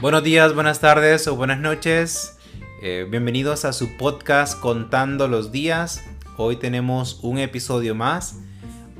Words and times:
Buenos 0.00 0.22
días, 0.22 0.54
buenas 0.54 0.78
tardes 0.78 1.26
o 1.26 1.34
buenas 1.34 1.58
noches. 1.58 2.38
Eh, 2.82 3.04
bienvenidos 3.10 3.64
a 3.64 3.72
su 3.72 3.96
podcast 3.96 4.60
Contando 4.60 5.26
los 5.26 5.50
días. 5.50 6.04
Hoy 6.36 6.54
tenemos 6.54 7.18
un 7.24 7.38
episodio 7.38 7.96
más. 7.96 8.36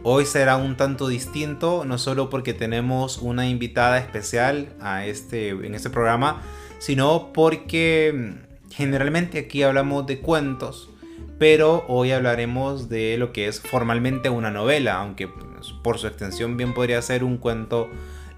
Hoy 0.02 0.26
será 0.26 0.56
un 0.56 0.76
tanto 0.76 1.06
distinto, 1.06 1.84
no 1.84 1.98
solo 1.98 2.29
porque 2.30 2.52
tenemos 2.52 3.18
una 3.18 3.46
invitada 3.48 3.98
especial 3.98 4.70
a 4.80 5.06
este, 5.06 5.50
en 5.50 5.76
este 5.76 5.88
programa, 5.88 6.42
sino 6.80 7.32
porque 7.32 8.12
mm, 8.12 8.72
generalmente 8.74 9.38
aquí 9.38 9.62
hablamos 9.62 10.04
de 10.08 10.18
cuentos, 10.18 10.90
pero 11.38 11.84
hoy 11.86 12.10
hablaremos 12.10 12.88
de 12.88 13.18
lo 13.18 13.32
que 13.32 13.46
es 13.46 13.60
formalmente 13.60 14.30
una 14.30 14.50
novela, 14.50 14.96
aunque 14.96 15.28
pues, 15.28 15.73
por 15.84 15.98
su 15.98 16.09
extensión 16.09 16.56
bien 16.56 16.74
podría 16.74 17.01
ser 17.02 17.23
un 17.23 17.38
cuento 17.38 17.88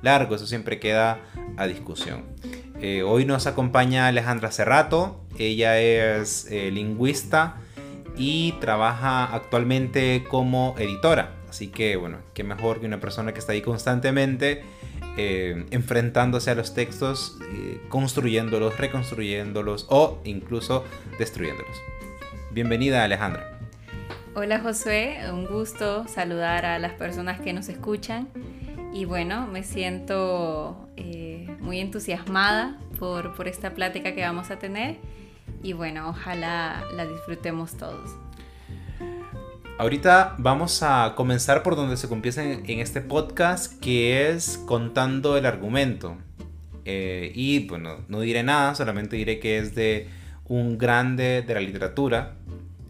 largo, 0.02 0.34
eso 0.34 0.46
siempre 0.46 0.78
queda 0.78 1.20
a 1.56 1.66
discusión. 1.66 2.24
Eh, 2.80 3.02
hoy 3.02 3.26
nos 3.26 3.46
acompaña 3.46 4.06
Alejandra 4.06 4.50
Cerrato, 4.50 5.20
ella 5.38 5.78
es 5.78 6.46
eh, 6.50 6.70
lingüista 6.70 7.56
y 8.16 8.52
trabaja 8.60 9.24
actualmente 9.34 10.24
como 10.28 10.74
editora. 10.78 11.34
Así 11.48 11.68
que 11.68 11.96
bueno, 11.96 12.18
qué 12.32 12.44
mejor 12.44 12.80
que 12.80 12.86
una 12.86 13.00
persona 13.00 13.32
que 13.32 13.40
está 13.40 13.52
ahí 13.52 13.60
constantemente 13.60 14.62
eh, 15.18 15.66
enfrentándose 15.70 16.50
a 16.50 16.54
los 16.54 16.72
textos, 16.74 17.36
construyéndolos, 17.88 18.78
reconstruyéndolos 18.78 19.86
o 19.90 20.20
incluso 20.24 20.84
destruyéndolos. 21.18 21.76
Bienvenida 22.52 23.04
Alejandra. 23.04 23.58
Hola 24.34 24.60
Josué, 24.60 25.18
un 25.32 25.44
gusto 25.44 26.06
saludar 26.06 26.64
a 26.64 26.78
las 26.78 26.92
personas 26.92 27.40
que 27.40 27.52
nos 27.52 27.68
escuchan 27.68 28.28
y 28.92 29.04
bueno, 29.04 29.46
me 29.46 29.62
siento 29.62 30.88
eh, 30.96 31.56
muy 31.60 31.78
entusiasmada 31.78 32.76
por, 32.98 33.34
por 33.34 33.46
esta 33.46 33.72
plática 33.74 34.14
que 34.14 34.22
vamos 34.22 34.50
a 34.50 34.58
tener 34.58 34.96
y 35.62 35.74
bueno, 35.74 36.08
ojalá 36.08 36.84
la 36.96 37.06
disfrutemos 37.06 37.76
todos. 37.76 38.10
Ahorita 39.78 40.34
vamos 40.38 40.82
a 40.82 41.14
comenzar 41.16 41.62
por 41.62 41.76
donde 41.76 41.96
se 41.96 42.08
comienza 42.08 42.42
en, 42.42 42.80
este 42.80 43.00
podcast, 43.00 43.80
que 43.80 44.28
es 44.28 44.58
contando 44.66 45.38
el 45.38 45.46
argumento. 45.46 46.18
Eh, 46.84 47.32
y 47.34 47.66
bueno, 47.66 48.04
no 48.08 48.20
diré 48.20 48.42
nada, 48.42 48.74
solamente 48.74 49.16
diré 49.16 49.38
que 49.38 49.58
es 49.58 49.74
de 49.74 50.08
un 50.44 50.76
grande 50.76 51.42
de 51.42 51.54
la 51.54 51.60
literatura, 51.60 52.34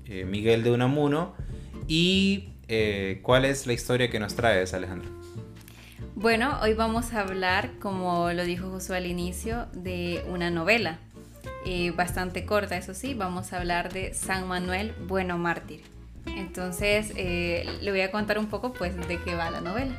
eh, 0.07 0.25
Miguel 0.25 0.65
de 0.65 0.73
Unamuno. 0.73 1.35
¿Y 1.87 2.49
cuál 3.23 3.45
es 3.45 3.67
la 3.67 3.73
historia 3.73 4.11
que 4.11 4.19
nos 4.19 4.35
traes, 4.35 4.75
Alejandro? 4.75 5.20
Bueno, 6.21 6.59
hoy 6.61 6.75
vamos 6.75 7.15
a 7.15 7.23
hablar, 7.23 7.71
como 7.81 8.31
lo 8.35 8.45
dijo 8.45 8.69
Josué 8.69 8.99
al 8.99 9.07
inicio, 9.07 9.69
de 9.73 10.23
una 10.29 10.51
novela. 10.51 10.99
Eh, 11.65 11.93
bastante 11.93 12.45
corta, 12.45 12.77
eso 12.77 12.93
sí, 12.93 13.15
vamos 13.15 13.55
a 13.55 13.57
hablar 13.57 13.91
de 13.91 14.13
San 14.13 14.47
Manuel 14.47 14.93
Bueno 15.09 15.39
Mártir. 15.39 15.81
Entonces, 16.27 17.15
eh, 17.17 17.65
le 17.81 17.91
voy 17.91 18.03
a 18.03 18.11
contar 18.11 18.39
un 18.39 18.49
poco 18.49 18.75
pues 18.75 18.95
de 19.09 19.19
qué 19.19 19.35
va 19.35 19.51
la 19.51 19.63
novela. 19.63 19.95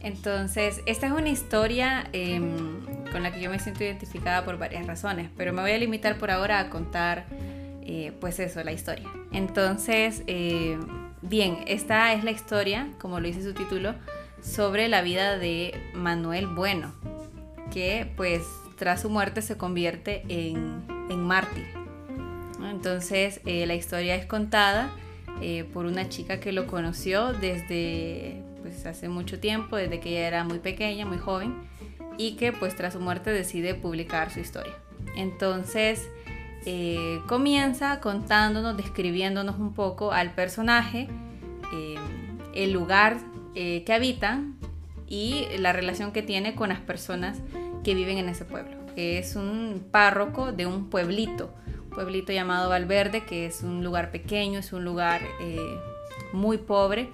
Entonces, 0.00 0.82
esta 0.84 1.06
es 1.06 1.12
una 1.12 1.28
historia 1.28 2.08
em, 2.12 2.80
con 3.12 3.22
la 3.22 3.32
que 3.32 3.40
yo 3.40 3.48
me 3.48 3.60
siento 3.60 3.84
identificada 3.84 4.44
por 4.44 4.58
varias 4.58 4.84
razones, 4.84 5.30
pero 5.36 5.52
me 5.52 5.62
voy 5.62 5.70
a 5.70 5.78
limitar 5.78 6.18
por 6.18 6.32
ahora 6.32 6.58
a 6.58 6.70
contar 6.70 7.24
eh, 7.82 8.12
pues 8.20 8.40
eso, 8.40 8.64
la 8.64 8.72
historia. 8.72 9.08
Entonces, 9.30 10.24
bien, 11.22 11.58
esta 11.68 12.14
es 12.14 12.24
la 12.24 12.32
historia, 12.32 12.88
como 12.98 13.20
lo 13.20 13.28
dice 13.28 13.44
su 13.44 13.54
título, 13.54 13.94
sobre 14.46 14.88
la 14.88 15.02
vida 15.02 15.38
de 15.38 15.74
Manuel 15.92 16.46
Bueno, 16.46 16.92
que 17.72 18.10
pues 18.16 18.42
tras 18.76 19.02
su 19.02 19.10
muerte 19.10 19.42
se 19.42 19.56
convierte 19.56 20.22
en, 20.28 20.84
en 21.10 21.20
mártir. 21.20 21.66
Entonces 22.62 23.40
eh, 23.44 23.66
la 23.66 23.74
historia 23.74 24.14
es 24.14 24.26
contada 24.26 24.90
eh, 25.42 25.64
por 25.72 25.84
una 25.84 26.08
chica 26.08 26.40
que 26.40 26.52
lo 26.52 26.66
conoció 26.66 27.32
desde 27.32 28.42
pues, 28.62 28.86
hace 28.86 29.08
mucho 29.08 29.40
tiempo, 29.40 29.76
desde 29.76 30.00
que 30.00 30.10
ella 30.10 30.28
era 30.28 30.44
muy 30.44 30.58
pequeña, 30.58 31.06
muy 31.06 31.18
joven, 31.18 31.54
y 32.16 32.36
que 32.36 32.52
pues 32.52 32.76
tras 32.76 32.94
su 32.94 33.00
muerte 33.00 33.30
decide 33.30 33.74
publicar 33.74 34.30
su 34.30 34.40
historia. 34.40 34.74
Entonces 35.16 36.08
eh, 36.64 37.20
comienza 37.26 38.00
contándonos, 38.00 38.76
describiéndonos 38.76 39.58
un 39.58 39.74
poco 39.74 40.12
al 40.12 40.32
personaje, 40.34 41.08
el 42.54 42.72
lugar 42.72 43.18
eh, 43.58 43.84
que 43.84 43.94
habitan 43.94 44.54
y 45.08 45.46
la 45.56 45.72
relación 45.72 46.12
que 46.12 46.20
tiene 46.20 46.54
con 46.54 46.68
las 46.68 46.80
personas 46.80 47.38
que 47.84 47.94
viven 47.94 48.18
en 48.18 48.28
ese 48.28 48.44
pueblo. 48.44 48.76
Es 48.96 49.34
un 49.34 49.82
párroco 49.90 50.52
de 50.52 50.66
un 50.66 50.90
pueblito, 50.90 51.54
un 51.84 51.88
pueblito 51.88 52.34
llamado 52.34 52.68
Valverde, 52.68 53.24
que 53.24 53.46
es 53.46 53.62
un 53.62 53.82
lugar 53.82 54.10
pequeño, 54.10 54.58
es 54.58 54.74
un 54.74 54.84
lugar 54.84 55.22
eh, 55.40 55.78
muy 56.34 56.58
pobre 56.58 57.08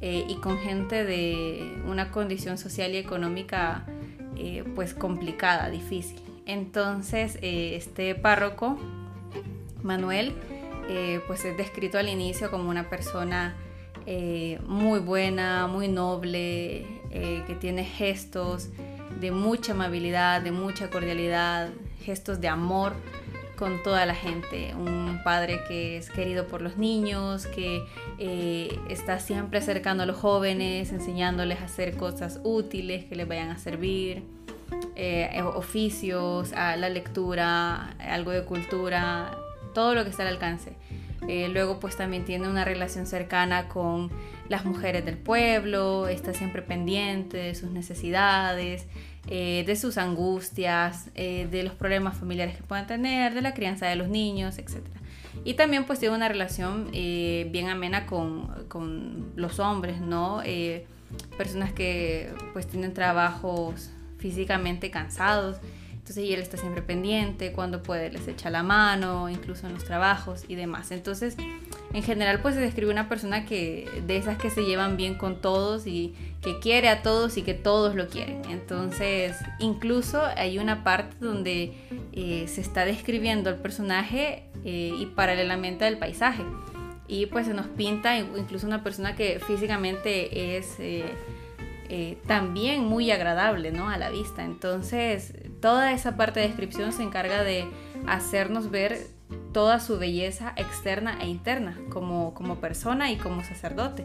eh, 0.00 0.24
y 0.28 0.34
con 0.38 0.58
gente 0.58 1.04
de 1.04 1.76
una 1.86 2.10
condición 2.10 2.58
social 2.58 2.92
y 2.92 2.96
económica 2.96 3.86
pues 4.74 4.94
complicada, 4.94 5.70
difícil. 5.70 6.20
Entonces 6.44 7.38
este 7.40 8.16
párroco, 8.16 8.76
Manuel, 9.84 10.34
pues 11.28 11.44
es 11.44 11.56
descrito 11.56 11.98
al 11.98 12.08
inicio 12.08 12.50
como 12.50 12.68
una 12.68 12.90
persona 12.90 13.54
eh, 14.06 14.58
muy 14.66 15.00
buena, 15.00 15.66
muy 15.66 15.88
noble, 15.88 16.86
eh, 17.10 17.42
que 17.46 17.54
tiene 17.54 17.84
gestos 17.84 18.68
de 19.20 19.30
mucha 19.30 19.72
amabilidad, 19.72 20.42
de 20.42 20.52
mucha 20.52 20.90
cordialidad, 20.90 21.70
gestos 22.02 22.40
de 22.40 22.48
amor 22.48 22.92
con 23.56 23.82
toda 23.82 24.04
la 24.04 24.14
gente. 24.14 24.74
Un 24.74 25.20
padre 25.24 25.60
que 25.68 25.96
es 25.96 26.10
querido 26.10 26.46
por 26.46 26.60
los 26.60 26.76
niños, 26.76 27.46
que 27.46 27.82
eh, 28.18 28.78
está 28.90 29.20
siempre 29.20 29.60
acercando 29.60 30.02
a 30.02 30.06
los 30.06 30.16
jóvenes, 30.16 30.92
enseñándoles 30.92 31.60
a 31.60 31.64
hacer 31.64 31.96
cosas 31.96 32.40
útiles 32.42 33.04
que 33.06 33.16
les 33.16 33.26
vayan 33.26 33.50
a 33.50 33.58
servir. 33.58 34.22
oficios, 35.54 36.52
a 36.52 36.76
la 36.76 36.88
lectura, 36.88 37.96
algo 37.98 38.32
de 38.32 38.44
cultura, 38.44 39.36
todo 39.72 39.94
lo 39.94 40.04
que 40.04 40.10
está 40.10 40.22
al 40.22 40.28
alcance. 40.28 40.76
Eh, 41.28 41.48
luego 41.48 41.80
pues 41.80 41.96
también 41.96 42.24
tiene 42.24 42.48
una 42.48 42.64
relación 42.64 43.06
cercana 43.06 43.68
con 43.68 44.10
las 44.48 44.64
mujeres 44.64 45.04
del 45.04 45.16
pueblo, 45.16 46.08
está 46.08 46.34
siempre 46.34 46.62
pendiente 46.62 47.38
de 47.38 47.54
sus 47.54 47.70
necesidades, 47.70 48.86
eh, 49.28 49.64
de 49.66 49.76
sus 49.76 49.96
angustias, 49.96 51.10
eh, 51.14 51.48
de 51.50 51.62
los 51.62 51.72
problemas 51.74 52.18
familiares 52.18 52.56
que 52.56 52.62
puedan 52.62 52.86
tener, 52.86 53.32
de 53.34 53.40
la 53.40 53.54
crianza 53.54 53.86
de 53.86 53.96
los 53.96 54.08
niños, 54.08 54.58
etc. 54.58 54.82
Y 55.44 55.54
también 55.54 55.84
pues 55.84 55.98
tiene 55.98 56.14
una 56.14 56.28
relación 56.28 56.90
bien 56.92 57.68
amena 57.68 58.06
con, 58.06 58.66
con, 58.68 59.32
los 59.36 59.58
hombres, 59.58 60.00
¿no? 60.00 60.42
personas 61.36 61.72
que 61.72 62.32
pues 62.52 62.66
tienen 62.66 62.92
trabajos 62.92 63.90
físicamente 64.18 64.90
cansados 64.90 65.58
entonces, 66.04 66.24
y 66.24 66.34
él 66.34 66.40
está 66.40 66.58
siempre 66.58 66.82
pendiente, 66.82 67.52
cuando 67.52 67.82
puede 67.82 68.10
les 68.10 68.28
echa 68.28 68.50
la 68.50 68.62
mano, 68.62 69.30
incluso 69.30 69.66
en 69.66 69.72
los 69.72 69.84
trabajos 69.84 70.44
y 70.48 70.54
demás. 70.54 70.90
Entonces, 70.90 71.34
en 71.94 72.02
general, 72.02 72.42
pues 72.42 72.56
se 72.56 72.60
describe 72.60 72.92
una 72.92 73.08
persona 73.08 73.46
que 73.46 73.88
de 74.06 74.18
esas 74.18 74.36
que 74.36 74.50
se 74.50 74.66
llevan 74.66 74.98
bien 74.98 75.14
con 75.14 75.40
todos 75.40 75.86
y 75.86 76.14
que 76.42 76.58
quiere 76.58 76.90
a 76.90 77.00
todos 77.00 77.38
y 77.38 77.42
que 77.42 77.54
todos 77.54 77.94
lo 77.94 78.08
quieren. 78.08 78.42
Entonces, 78.50 79.34
incluso 79.60 80.20
hay 80.36 80.58
una 80.58 80.84
parte 80.84 81.16
donde 81.20 81.72
eh, 82.12 82.44
se 82.48 82.60
está 82.60 82.84
describiendo 82.84 83.48
el 83.48 83.56
personaje 83.56 84.42
eh, 84.62 84.92
y 84.94 85.06
paralelamente 85.06 85.86
al 85.86 85.96
paisaje. 85.96 86.42
Y 87.08 87.24
pues 87.26 87.46
se 87.46 87.54
nos 87.54 87.68
pinta 87.68 88.18
incluso 88.18 88.66
una 88.66 88.84
persona 88.84 89.16
que 89.16 89.40
físicamente 89.40 90.58
es... 90.58 90.76
Eh, 91.90 92.16
también 92.26 92.82
muy 92.82 93.10
agradable 93.10 93.70
¿no? 93.70 93.90
a 93.90 93.98
la 93.98 94.10
vista. 94.10 94.42
Entonces, 94.42 95.34
toda 95.64 95.92
esa 95.92 96.14
parte 96.14 96.40
de 96.40 96.48
descripción 96.48 96.92
se 96.92 97.02
encarga 97.02 97.42
de 97.42 97.64
hacernos 98.06 98.70
ver 98.70 99.06
toda 99.54 99.80
su 99.80 99.98
belleza 99.98 100.52
externa 100.56 101.16
e 101.22 101.26
interna 101.26 101.78
como, 101.88 102.34
como 102.34 102.56
persona 102.56 103.10
y 103.10 103.16
como 103.16 103.42
sacerdote. 103.42 104.04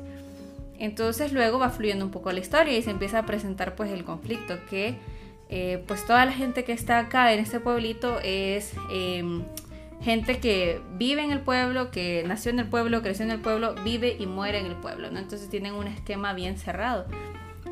Entonces 0.78 1.34
luego 1.34 1.60
va 1.60 1.70
fluyendo 1.70 2.06
un 2.06 2.12
poco 2.12 2.32
la 2.32 2.40
historia 2.40 2.78
y 2.78 2.82
se 2.82 2.92
empieza 2.92 3.20
a 3.20 3.26
presentar 3.26 3.76
pues 3.76 3.92
el 3.92 4.06
conflicto 4.06 4.58
que 4.70 4.96
eh, 5.50 5.84
pues 5.86 6.08
toda 6.08 6.24
la 6.24 6.32
gente 6.32 6.64
que 6.64 6.72
está 6.72 6.98
acá 6.98 7.34
en 7.34 7.42
este 7.42 7.60
pueblito 7.60 8.22
es 8.24 8.72
em, 8.90 9.44
gente 10.00 10.40
que 10.40 10.82
vive 10.94 11.26
en 11.26 11.32
el 11.32 11.42
pueblo, 11.42 11.92
que 11.92 12.24
nació 12.26 12.52
en 12.52 12.60
el 12.60 12.68
pueblo, 12.68 13.02
creció 13.02 13.26
en 13.26 13.32
el 13.32 13.42
pueblo, 13.42 13.76
vive 13.84 14.16
y 14.18 14.28
muere 14.28 14.60
en 14.60 14.68
el 14.68 14.78
pueblo, 14.78 15.12
¿no? 15.12 15.20
Entonces 15.20 15.50
tienen 15.50 15.74
un 15.74 15.88
esquema 15.88 16.32
bien 16.32 16.58
cerrado. 16.58 17.06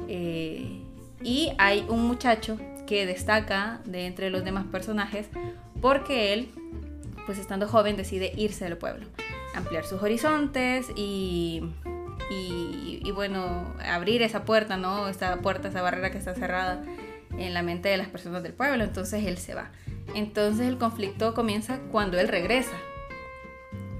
Eh, 0.09 0.81
y 1.23 1.53
hay 1.57 1.85
un 1.87 2.05
muchacho 2.05 2.57
que 2.87 3.05
destaca 3.05 3.81
de 3.85 4.07
entre 4.07 4.31
los 4.31 4.43
demás 4.43 4.65
personajes 4.65 5.27
porque 5.81 6.33
él, 6.33 6.49
pues 7.27 7.37
estando 7.37 7.67
joven, 7.67 7.97
decide 7.97 8.33
irse 8.35 8.65
del 8.65 8.77
pueblo, 8.77 9.05
ampliar 9.53 9.85
sus 9.85 10.01
horizontes 10.01 10.87
y, 10.95 11.61
y, 12.31 13.11
bueno, 13.11 13.73
abrir 13.85 14.21
esa 14.21 14.43
puerta, 14.43 14.77
¿no? 14.77 15.07
Esta 15.07 15.37
puerta, 15.37 15.67
esa 15.67 15.81
barrera 15.81 16.11
que 16.11 16.17
está 16.17 16.33
cerrada 16.33 16.83
en 17.37 17.53
la 17.53 17.61
mente 17.61 17.89
de 17.89 17.97
las 17.97 18.07
personas 18.07 18.43
del 18.43 18.53
pueblo, 18.53 18.83
entonces 18.83 19.25
él 19.25 19.37
se 19.37 19.53
va. 19.53 19.71
Entonces 20.15 20.67
el 20.67 20.77
conflicto 20.77 21.33
comienza 21.33 21.79
cuando 21.91 22.19
él 22.19 22.27
regresa. 22.27 22.75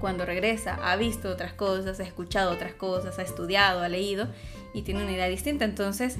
Cuando 0.00 0.24
regresa, 0.24 0.78
ha 0.82 0.96
visto 0.96 1.28
otras 1.28 1.52
cosas, 1.52 1.98
ha 1.98 2.04
escuchado 2.04 2.52
otras 2.52 2.72
cosas, 2.74 3.18
ha 3.18 3.22
estudiado, 3.22 3.80
ha 3.80 3.88
leído 3.88 4.28
y 4.72 4.82
tiene 4.82 5.02
una 5.02 5.12
idea 5.12 5.28
distinta. 5.28 5.64
Entonces 5.64 6.16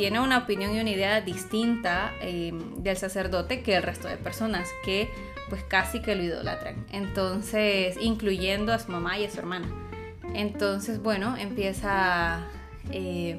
tiene 0.00 0.18
una 0.18 0.38
opinión 0.38 0.74
y 0.74 0.80
una 0.80 0.88
idea 0.88 1.20
distinta 1.20 2.14
eh, 2.22 2.54
del 2.78 2.96
sacerdote 2.96 3.60
que 3.60 3.76
el 3.76 3.82
resto 3.82 4.08
de 4.08 4.16
personas 4.16 4.66
que 4.82 5.10
pues 5.50 5.62
casi 5.62 6.00
que 6.00 6.14
lo 6.14 6.22
idolatran. 6.22 6.86
Entonces, 6.90 7.98
incluyendo 8.00 8.72
a 8.72 8.78
su 8.78 8.90
mamá 8.90 9.18
y 9.18 9.26
a 9.26 9.30
su 9.30 9.38
hermana. 9.38 9.68
Entonces, 10.32 11.02
bueno, 11.02 11.36
empieza 11.36 12.46
eh, 12.90 13.38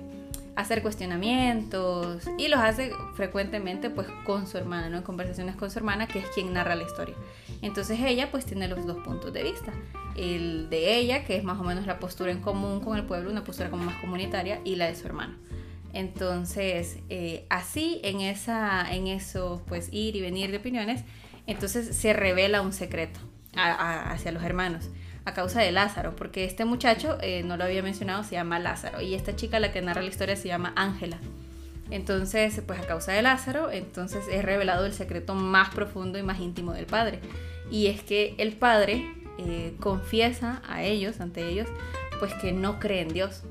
a 0.56 0.62
hacer 0.62 0.84
cuestionamientos 0.84 2.30
y 2.38 2.48
los 2.48 2.60
hace 2.60 2.92
frecuentemente 3.16 3.90
pues 3.90 4.08
con 4.24 4.46
su 4.46 4.60
hermana, 4.60 4.88
¿no? 4.88 4.98
En 4.98 5.04
conversaciones 5.04 5.56
con 5.56 5.72
su 5.72 5.80
hermana, 5.80 6.06
que 6.06 6.20
es 6.20 6.28
quien 6.28 6.54
narra 6.54 6.76
la 6.76 6.84
historia. 6.84 7.16
Entonces 7.64 8.00
ella 8.02 8.30
pues 8.30 8.46
tiene 8.46 8.68
los 8.68 8.86
dos 8.86 8.98
puntos 9.04 9.34
de 9.34 9.42
vista. 9.42 9.74
El 10.16 10.70
de 10.70 10.96
ella, 10.98 11.26
que 11.26 11.38
es 11.38 11.44
más 11.44 11.60
o 11.60 11.64
menos 11.64 11.88
la 11.88 11.98
postura 11.98 12.32
en 12.32 12.40
común 12.40 12.82
con 12.82 13.00
el 13.00 13.06
pueblo, 13.06 13.32
una 13.32 13.44
postura 13.44 13.72
como 13.72 13.84
más 13.84 14.00
comunitaria, 14.00 14.62
y 14.64 14.76
la 14.76 14.86
de 14.86 14.96
su 14.96 15.08
hermano. 15.08 15.34
Entonces, 15.94 16.98
eh, 17.10 17.46
así 17.50 18.00
en, 18.04 18.22
esa, 18.22 18.92
en 18.94 19.08
eso, 19.08 19.62
pues 19.68 19.90
ir 19.92 20.16
y 20.16 20.22
venir 20.22 20.52
de 20.52 20.58
opiniones, 20.58 21.04
entonces 21.48 21.96
se 21.96 22.14
revela 22.14 22.62
un 22.62 22.74
secreto 22.74 23.20
hacia 23.54 24.32
los 24.32 24.44
hermanos 24.44 24.90
a 25.26 25.34
causa 25.34 25.62
de 25.62 25.72
Lázaro, 25.72 26.16
porque 26.16 26.46
este 26.46 26.66
muchacho, 26.66 27.18
eh, 27.22 27.44
no 27.44 27.58
lo 27.58 27.64
había 27.64 27.84
mencionado, 27.84 28.24
se 28.24 28.32
llama 28.32 28.60
Lázaro, 28.60 29.02
y 29.02 29.14
esta 29.14 29.36
chica 29.36 29.60
la 29.60 29.72
que 29.72 29.82
narra 29.82 30.02
la 30.02 30.10
historia 30.10 30.36
se 30.36 30.48
llama 30.48 30.74
Ángela. 30.76 31.18
Entonces, 31.92 32.62
pues 32.66 32.80
a 32.80 32.88
causa 32.88 33.12
de 33.12 33.22
Lázaro, 33.22 33.70
entonces 33.70 34.26
es 34.32 34.44
revelado 34.44 34.86
el 34.86 34.94
secreto 34.94 35.36
más 35.36 35.70
profundo 35.76 36.18
y 36.18 36.24
más 36.24 36.40
íntimo 36.40 36.74
del 36.74 36.86
padre. 36.86 37.20
Y 37.70 37.88
es 37.88 38.02
que 38.02 38.34
el 38.38 38.54
padre 38.54 39.06
eh, 39.38 39.76
confiesa 39.80 40.62
a 40.68 40.84
ellos, 40.84 41.20
ante 41.20 41.48
ellos, 41.48 41.68
pues 42.20 42.34
que 42.36 42.54
no 42.54 42.80
cree 42.80 43.02
en 43.02 43.10
Dios, 43.10 43.44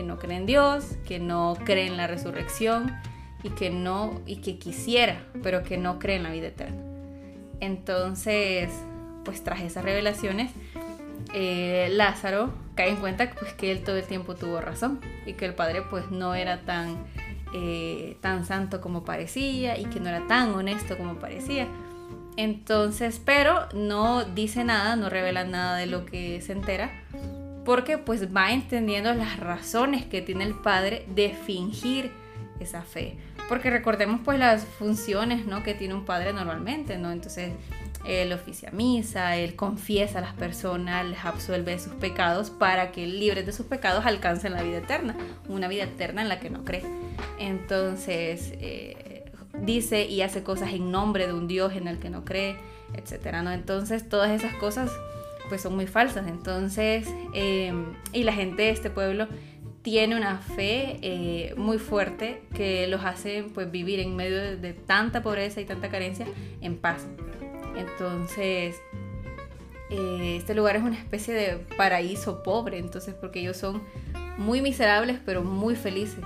que 0.00 0.06
no 0.06 0.18
cree 0.18 0.38
en 0.38 0.46
Dios, 0.46 0.96
que 1.06 1.18
no 1.18 1.58
cree 1.62 1.86
en 1.86 1.98
la 1.98 2.06
resurrección 2.06 2.90
y 3.42 3.50
que 3.50 3.68
no, 3.68 4.22
y 4.24 4.36
que 4.36 4.58
quisiera, 4.58 5.26
pero 5.42 5.62
que 5.62 5.76
no 5.76 5.98
cree 5.98 6.16
en 6.16 6.22
la 6.22 6.30
vida 6.30 6.46
eterna. 6.46 6.82
Entonces, 7.60 8.70
pues 9.26 9.44
tras 9.44 9.60
esas 9.60 9.84
revelaciones, 9.84 10.52
eh, 11.34 11.88
Lázaro 11.92 12.50
cae 12.76 12.88
en 12.88 12.96
cuenta 12.96 13.30
pues, 13.38 13.52
que 13.52 13.70
él 13.70 13.84
todo 13.84 13.98
el 13.98 14.04
tiempo 14.04 14.36
tuvo 14.36 14.62
razón 14.62 15.00
y 15.26 15.34
que 15.34 15.44
el 15.44 15.52
padre 15.52 15.82
pues 15.82 16.10
no 16.10 16.34
era 16.34 16.62
tan, 16.62 17.04
eh, 17.54 18.16
tan 18.22 18.46
santo 18.46 18.80
como 18.80 19.04
parecía 19.04 19.78
y 19.78 19.84
que 19.84 20.00
no 20.00 20.08
era 20.08 20.26
tan 20.26 20.54
honesto 20.54 20.96
como 20.96 21.16
parecía. 21.16 21.68
Entonces, 22.38 23.20
pero 23.22 23.68
no 23.74 24.24
dice 24.24 24.64
nada, 24.64 24.96
no 24.96 25.10
revela 25.10 25.44
nada 25.44 25.76
de 25.76 25.84
lo 25.84 26.06
que 26.06 26.40
se 26.40 26.52
entera, 26.52 26.90
porque 27.64 27.98
pues 27.98 28.34
va 28.34 28.52
entendiendo 28.52 29.12
las 29.14 29.38
razones 29.38 30.04
que 30.04 30.22
tiene 30.22 30.44
el 30.44 30.54
padre 30.54 31.04
de 31.14 31.30
fingir 31.30 32.10
esa 32.58 32.82
fe. 32.82 33.16
Porque 33.48 33.70
recordemos 33.70 34.20
pues 34.24 34.38
las 34.38 34.64
funciones 34.64 35.46
¿no? 35.46 35.62
que 35.62 35.74
tiene 35.74 35.94
un 35.94 36.04
padre 36.04 36.32
normalmente, 36.32 36.98
¿no? 36.98 37.10
Entonces 37.10 37.52
él 38.06 38.32
oficia 38.32 38.70
misa, 38.70 39.36
él 39.36 39.56
confiesa 39.56 40.18
a 40.18 40.22
las 40.22 40.34
personas, 40.34 41.04
les 41.04 41.24
absuelve 41.24 41.72
de 41.72 41.78
sus 41.78 41.92
pecados 41.94 42.50
para 42.50 42.92
que 42.92 43.06
libres 43.06 43.44
de 43.44 43.52
sus 43.52 43.66
pecados 43.66 44.06
alcancen 44.06 44.52
la 44.52 44.62
vida 44.62 44.78
eterna, 44.78 45.16
una 45.48 45.68
vida 45.68 45.84
eterna 45.84 46.22
en 46.22 46.28
la 46.28 46.38
que 46.38 46.48
no 46.48 46.64
cree. 46.64 46.84
Entonces 47.38 48.52
eh, 48.58 49.30
dice 49.62 50.06
y 50.06 50.22
hace 50.22 50.42
cosas 50.42 50.72
en 50.72 50.90
nombre 50.90 51.26
de 51.26 51.32
un 51.32 51.48
Dios 51.48 51.74
en 51.74 51.88
el 51.88 51.98
que 51.98 52.08
no 52.08 52.24
cree, 52.24 52.56
etcétera, 52.94 53.42
¿no? 53.42 53.52
Entonces 53.52 54.08
todas 54.08 54.30
esas 54.30 54.54
cosas 54.54 54.90
pues 55.50 55.60
son 55.60 55.74
muy 55.74 55.86
falsas. 55.86 56.26
Entonces, 56.26 57.06
em, 57.34 57.92
y 58.14 58.22
la 58.22 58.32
gente 58.32 58.62
de 58.62 58.70
este 58.70 58.88
pueblo 58.88 59.28
tiene 59.82 60.16
una 60.16 60.38
fe 60.38 60.98
eh, 61.02 61.54
muy 61.56 61.78
fuerte 61.78 62.42
que 62.54 62.86
los 62.86 63.04
hace 63.04 63.44
pues 63.54 63.70
vivir 63.70 64.00
en 64.00 64.16
medio 64.16 64.56
de 64.56 64.72
tanta 64.72 65.22
pobreza 65.22 65.60
y 65.60 65.66
tanta 65.66 65.90
carencia 65.90 66.26
en 66.62 66.78
paz. 66.78 67.06
Entonces, 67.76 68.76
eh, 69.90 70.36
este 70.38 70.54
lugar 70.54 70.76
es 70.76 70.82
una 70.82 70.96
especie 70.96 71.34
de 71.34 71.56
paraíso 71.76 72.42
pobre, 72.42 72.78
entonces, 72.78 73.14
porque 73.14 73.40
ellos 73.40 73.56
son 73.56 73.82
muy 74.38 74.62
miserables, 74.62 75.18
pero 75.26 75.42
muy 75.42 75.74
felices. 75.74 76.24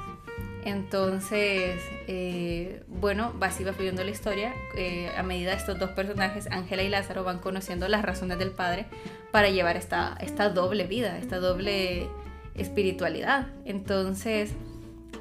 Entonces, 0.64 1.80
eh, 2.08 2.82
bueno, 2.88 3.34
así 3.40 3.64
va 3.64 3.72
fluyendo 3.72 4.02
la 4.02 4.10
historia. 4.10 4.54
Eh, 4.76 5.10
a 5.16 5.22
medida 5.22 5.52
estos 5.52 5.78
dos 5.78 5.90
personajes, 5.90 6.48
Ángela 6.50 6.82
y 6.82 6.88
Lázaro, 6.88 7.22
van 7.22 7.38
conociendo 7.38 7.86
las 7.88 8.02
razones 8.02 8.38
del 8.38 8.50
padre 8.50 8.86
para 9.30 9.50
llevar 9.50 9.76
esta, 9.76 10.16
esta 10.20 10.48
doble 10.48 10.86
vida, 10.86 11.18
esta 11.18 11.38
doble 11.38 12.08
espiritualidad. 12.54 13.48
Entonces, 13.66 14.52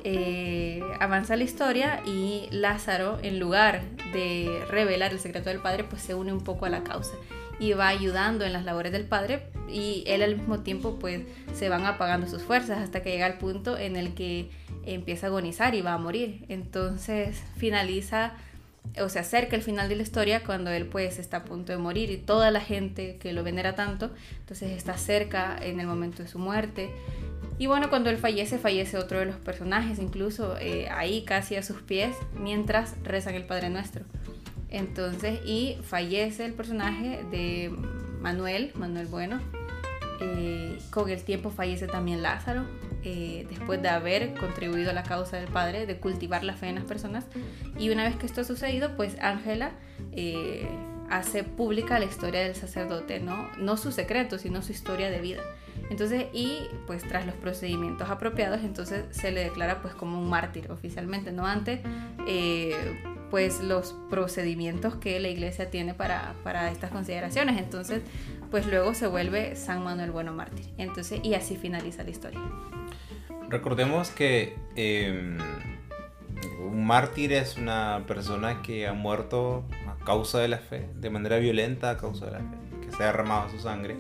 eh, 0.06 0.82
avanza 1.00 1.36
la 1.36 1.44
historia 1.44 2.02
y 2.06 2.48
Lázaro, 2.52 3.20
en 3.22 3.40
lugar 3.40 3.82
de 4.14 4.64
revelar 4.70 5.12
el 5.12 5.20
secreto 5.20 5.50
del 5.50 5.60
padre, 5.60 5.84
pues 5.84 6.02
se 6.02 6.14
une 6.14 6.32
un 6.32 6.44
poco 6.44 6.66
a 6.66 6.70
la 6.70 6.84
causa 6.84 7.14
y 7.60 7.74
va 7.74 7.88
ayudando 7.88 8.46
en 8.46 8.54
las 8.54 8.66
labores 8.66 8.92
del 8.92 9.06
padre 9.06 9.44
y 9.70 10.04
él 10.08 10.22
al 10.24 10.36
mismo 10.36 10.60
tiempo 10.60 10.98
pues 11.00 11.22
se 11.54 11.70
van 11.70 11.86
apagando 11.86 12.28
sus 12.28 12.42
fuerzas 12.44 12.80
hasta 12.80 13.02
que 13.02 13.12
llega 13.12 13.28
el 13.28 13.38
punto 13.38 13.78
en 13.78 13.96
el 13.96 14.14
que 14.14 14.50
empieza 14.86 15.28
a 15.28 15.30
agonizar 15.30 15.76
y 15.76 15.82
va 15.82 15.94
a 15.94 15.98
morir. 15.98 16.46
Entonces 16.50 17.42
finaliza 17.58 18.34
o 19.02 19.08
se 19.10 19.20
acerca 19.20 19.56
el 19.56 19.62
final 19.62 19.88
de 19.88 19.96
la 19.96 20.04
historia 20.04 20.44
cuando 20.44 20.70
él 20.70 20.88
pues 20.88 21.18
está 21.18 21.38
a 21.38 21.46
punto 21.46 21.72
de 21.72 21.78
morir 21.78 22.12
y 22.12 22.18
toda 22.18 22.52
la 22.52 22.60
gente 22.60 23.18
que 23.18 23.32
lo 23.32 23.44
venera 23.44 23.76
tanto, 23.76 24.12
entonces 24.40 24.72
está 24.72 24.98
cerca 24.98 25.58
en 25.62 25.80
el 25.80 25.88
momento 25.88 26.22
de 26.22 26.28
su 26.28 26.38
muerte 26.38 26.90
y 27.58 27.68
bueno, 27.68 27.90
cuando 27.90 28.10
él 28.10 28.18
fallece, 28.18 28.58
fallece 28.58 28.98
otro 28.98 29.20
de 29.20 29.26
los 29.26 29.36
personajes, 29.36 30.00
incluso 30.00 30.58
eh, 30.60 30.88
ahí 30.90 31.24
casi 31.24 31.56
a 31.56 31.64
sus 31.64 31.82
pies, 31.82 32.16
mientras 32.38 32.96
rezan 33.04 33.36
el 33.36 33.46
Padre 33.46 33.70
Nuestro. 33.70 34.04
Entonces, 34.70 35.40
y 35.46 35.78
fallece 35.84 36.46
el 36.46 36.54
personaje 36.54 37.24
de 37.30 37.72
Manuel, 38.22 38.72
Manuel 38.76 39.08
Bueno. 39.08 39.40
Eh, 40.20 40.80
con 40.90 41.10
el 41.10 41.24
tiempo 41.24 41.52
fallece 41.52 41.88
también 41.88 42.22
Lázaro, 42.22 42.66
eh, 43.04 43.46
después 43.50 43.82
de 43.82 43.90
haber 43.90 44.34
contribuido 44.36 44.92
a 44.92 44.94
la 44.94 45.04
causa 45.04 45.38
del 45.38 45.48
Padre, 45.48 45.86
de 45.86 45.98
cultivar 45.98 46.44
la 46.44 46.54
fe 46.54 46.68
en 46.68 46.76
las 46.76 46.86
personas. 46.86 47.26
Y 47.78 47.90
una 47.90 48.04
vez 48.04 48.16
que 48.16 48.26
esto 48.26 48.42
ha 48.42 48.44
sucedido, 48.44 48.96
pues 48.96 49.18
Ángela 49.20 49.72
hace 51.10 51.44
pública 51.44 52.00
la 52.00 52.06
historia 52.06 52.42
del 52.42 52.56
sacerdote. 52.56 53.20
No 53.20 53.78
su 53.78 53.92
secreto, 53.92 54.38
sino 54.38 54.62
su 54.62 54.72
historia 54.72 55.10
de 55.10 55.20
vida. 55.20 55.42
Entonces, 55.90 56.26
y 56.34 56.68
pues 56.88 57.08
tras 57.08 57.26
los 57.26 57.36
procedimientos 57.36 58.10
apropiados, 58.10 58.62
entonces 58.64 59.06
se 59.12 59.32
le 59.32 59.44
declara 59.44 59.82
pues 59.82 59.94
como 59.94 60.20
un 60.20 60.30
mártir 60.30 60.72
oficialmente, 60.72 61.32
no 61.32 61.46
antes, 61.46 61.82
eh, 62.28 63.04
pues 63.30 63.62
los 63.62 63.96
procedimientos 64.10 64.96
que 64.96 65.20
la 65.20 65.28
iglesia 65.28 65.70
tiene 65.70 65.94
para, 65.94 66.36
para, 66.44 66.72
estas 66.72 66.92
consideraciones. 66.92 67.58
Entonces, 67.58 68.02
pues 68.52 68.68
luego 68.68 68.94
se 68.94 69.08
vuelve 69.08 69.56
San 69.56 69.84
Manuel 69.84 70.12
Bueno 70.12 70.34
Mártir. 70.34 70.68
Entonces, 70.78 71.20
y 71.24 71.34
así 71.34 71.56
finaliza 71.56 72.04
la 72.04 72.12
historia. 72.12 72.40
Recordemos 73.50 74.10
que 74.12 74.56
em, 74.76 75.38
un 76.60 76.86
mártir 76.86 77.34
es 77.34 77.58
una 77.58 78.04
persona 78.08 78.62
que 78.62 78.88
ha 78.88 78.94
muerto 78.94 79.66
a 79.88 80.04
causa 80.06 80.40
de 80.40 80.48
la 80.48 80.60
fe, 80.60 80.88
de 80.96 81.10
manera 81.10 81.38
violenta 81.38 81.90
a 81.90 81.98
causa 81.98 82.28
de 82.28 82.32
la 82.32 82.40
fe, 82.40 82.58
que 82.82 82.92
se 82.96 83.04
ha 83.04 83.08
derramado 83.08 83.50
su 83.50 83.60
sangre 83.60 83.96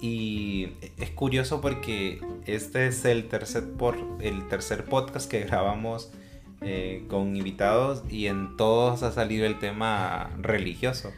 y 0.00 0.72
es 0.96 1.10
curioso 1.10 1.60
porque 1.60 2.20
este 2.46 2.86
es 2.86 3.04
el 3.04 3.28
tercer, 3.28 3.72
por, 3.72 3.98
el 4.20 4.48
tercer 4.48 4.84
podcast 4.84 5.30
que 5.30 5.40
grabamos 5.40 6.10
eh, 6.62 7.04
con 7.08 7.36
invitados 7.36 8.02
y 8.08 8.26
en 8.26 8.56
todos 8.56 9.02
ha 9.02 9.12
salido 9.12 9.46
el 9.46 9.58
tema 9.58 10.30
religioso. 10.38 11.12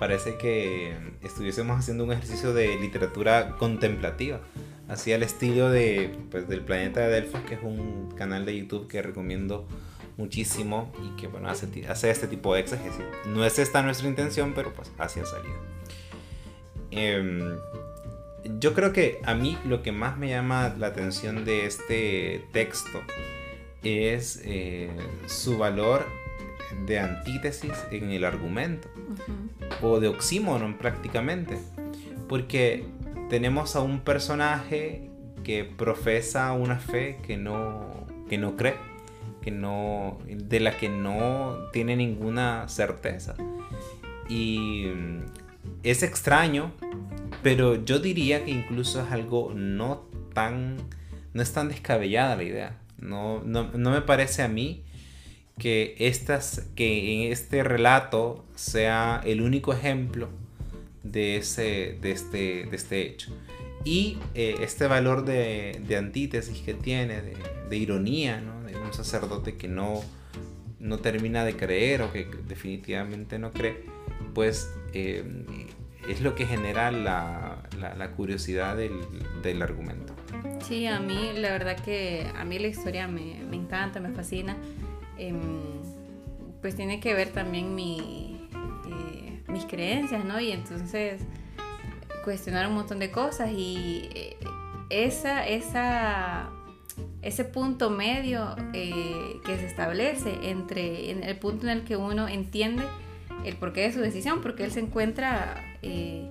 Parece 0.00 0.36
que 0.36 0.96
estuviésemos 1.22 1.78
haciendo 1.78 2.04
un 2.04 2.12
ejercicio 2.12 2.54
de 2.54 2.76
literatura 2.76 3.56
contemplativa, 3.56 4.40
así 4.88 5.12
al 5.12 5.22
estilo 5.22 5.70
de, 5.70 6.16
pues, 6.30 6.48
del 6.48 6.60
Planeta 6.62 7.00
de 7.00 7.08
Delfos, 7.08 7.40
que 7.42 7.54
es 7.54 7.62
un 7.62 8.12
canal 8.16 8.44
de 8.46 8.56
YouTube 8.56 8.88
que 8.88 9.02
recomiendo 9.02 9.66
muchísimo 10.16 10.92
y 11.04 11.16
que 11.16 11.28
bueno, 11.28 11.48
hace, 11.48 12.10
este 12.10 12.26
tipo 12.26 12.54
de 12.54 12.60
exégesis. 12.60 13.04
No 13.26 13.44
es 13.44 13.58
esta 13.60 13.82
nuestra 13.82 14.08
intención, 14.08 14.54
pero 14.54 14.72
pues 14.74 14.92
así 14.98 15.20
ha 15.20 15.26
salido. 15.26 15.56
Eh, 16.90 17.56
yo 18.58 18.74
creo 18.74 18.92
que 18.92 19.20
a 19.24 19.34
mí 19.34 19.58
lo 19.64 19.82
que 19.82 19.92
más 19.92 20.18
me 20.18 20.28
llama 20.28 20.74
la 20.78 20.88
atención 20.88 21.44
de 21.44 21.66
este 21.66 22.44
texto 22.52 23.00
es 23.82 24.40
eh, 24.44 24.90
su 25.26 25.58
valor 25.58 26.06
de 26.86 26.98
antítesis 26.98 27.72
en 27.90 28.10
el 28.10 28.24
argumento. 28.24 28.88
O 29.82 30.00
de 30.00 30.08
oxímoron 30.08 30.74
prácticamente. 30.78 31.58
Porque 32.28 32.84
tenemos 33.30 33.76
a 33.76 33.80
un 33.80 34.00
personaje 34.00 35.10
que 35.44 35.64
profesa 35.64 36.52
una 36.52 36.78
fe 36.78 37.18
que 37.26 37.36
no, 37.36 38.06
que 38.28 38.38
no 38.38 38.56
cree 38.56 38.88
que 39.42 39.50
no, 39.50 40.18
de 40.26 40.60
la 40.60 40.76
que 40.76 40.88
no 40.88 41.56
tiene 41.72 41.96
ninguna 41.96 42.68
certeza. 42.68 43.34
Y 44.28 44.86
mm, 44.94 45.20
es 45.82 46.02
extraño, 46.02 46.72
pero 47.42 47.84
yo 47.84 47.98
diría 47.98 48.44
que 48.44 48.50
incluso 48.50 49.00
es 49.02 49.12
algo 49.12 49.52
no 49.54 50.06
tan, 50.34 50.76
no 51.34 51.42
es 51.42 51.52
tan 51.52 51.68
descabellada 51.68 52.36
la 52.36 52.42
idea. 52.42 52.78
No, 52.98 53.42
no, 53.44 53.70
no 53.72 53.90
me 53.90 54.02
parece 54.02 54.42
a 54.42 54.48
mí 54.48 54.82
que, 55.58 55.94
estas, 55.98 56.66
que 56.74 57.14
en 57.14 57.32
este 57.32 57.62
relato 57.62 58.44
sea 58.54 59.20
el 59.24 59.40
único 59.40 59.72
ejemplo 59.72 60.28
de, 61.02 61.36
ese, 61.36 61.98
de, 62.00 62.10
este, 62.10 62.66
de 62.66 62.76
este 62.76 63.02
hecho. 63.02 63.32
Y 63.84 64.18
eh, 64.34 64.56
este 64.60 64.86
valor 64.86 65.24
de, 65.24 65.80
antítesis 65.96 66.60
que 66.60 66.74
tiene, 66.74 67.22
de, 67.22 67.36
de 67.68 67.76
ironía, 67.76 68.40
¿no? 68.40 68.62
de 68.64 68.76
un 68.76 68.92
sacerdote 68.92 69.56
que 69.56 69.68
no, 69.68 70.02
no 70.80 70.98
termina 70.98 71.44
de 71.44 71.56
creer 71.56 72.02
o 72.02 72.12
que 72.12 72.28
definitivamente 72.46 73.38
no 73.38 73.52
cree, 73.52 73.84
pues 74.34 74.70
eh, 74.92 75.24
es 76.08 76.20
lo 76.20 76.34
que 76.34 76.46
genera 76.46 76.90
la, 76.90 77.62
la, 77.78 78.10
curiosidad 78.12 78.76
del, 78.76 78.92
del, 79.42 79.62
argumento. 79.62 80.14
Sí, 80.60 80.86
a 80.86 81.00
mí 81.00 81.32
la 81.36 81.50
verdad 81.50 81.76
que 81.78 82.26
a 82.36 82.44
mí 82.44 82.58
la 82.58 82.68
historia 82.68 83.06
me, 83.06 83.42
me 83.48 83.56
encanta, 83.56 84.00
me 84.00 84.10
fascina. 84.10 84.56
Eh, 85.18 85.34
pues 86.60 86.74
tiene 86.74 87.00
que 87.00 87.14
ver 87.14 87.28
también 87.28 87.74
mi, 87.74 88.48
eh, 88.86 89.42
mis 89.48 89.64
creencias, 89.64 90.24
¿no? 90.24 90.40
Y 90.40 90.52
entonces 90.52 91.20
cuestionar 92.24 92.66
un 92.66 92.74
montón 92.74 92.98
de 92.98 93.10
cosas 93.10 93.50
y 93.52 94.08
eh, 94.14 94.36
esa, 94.90 95.46
esa, 95.46 96.50
ese 97.22 97.44
punto 97.44 97.90
medio 97.90 98.56
eh, 98.72 99.40
que 99.44 99.56
se 99.56 99.66
establece 99.66 100.50
entre 100.50 101.10
en 101.10 101.22
el 101.22 101.38
punto 101.38 101.66
en 101.66 101.78
el 101.78 101.84
que 101.84 101.96
uno 101.96 102.28
entiende 102.28 102.82
el 103.44 103.56
porqué 103.56 103.82
de 103.82 103.92
su 103.92 104.00
decisión, 104.00 104.40
porque 104.42 104.64
él 104.64 104.72
se 104.72 104.80
encuentra 104.80 105.64
eh, 105.82 106.28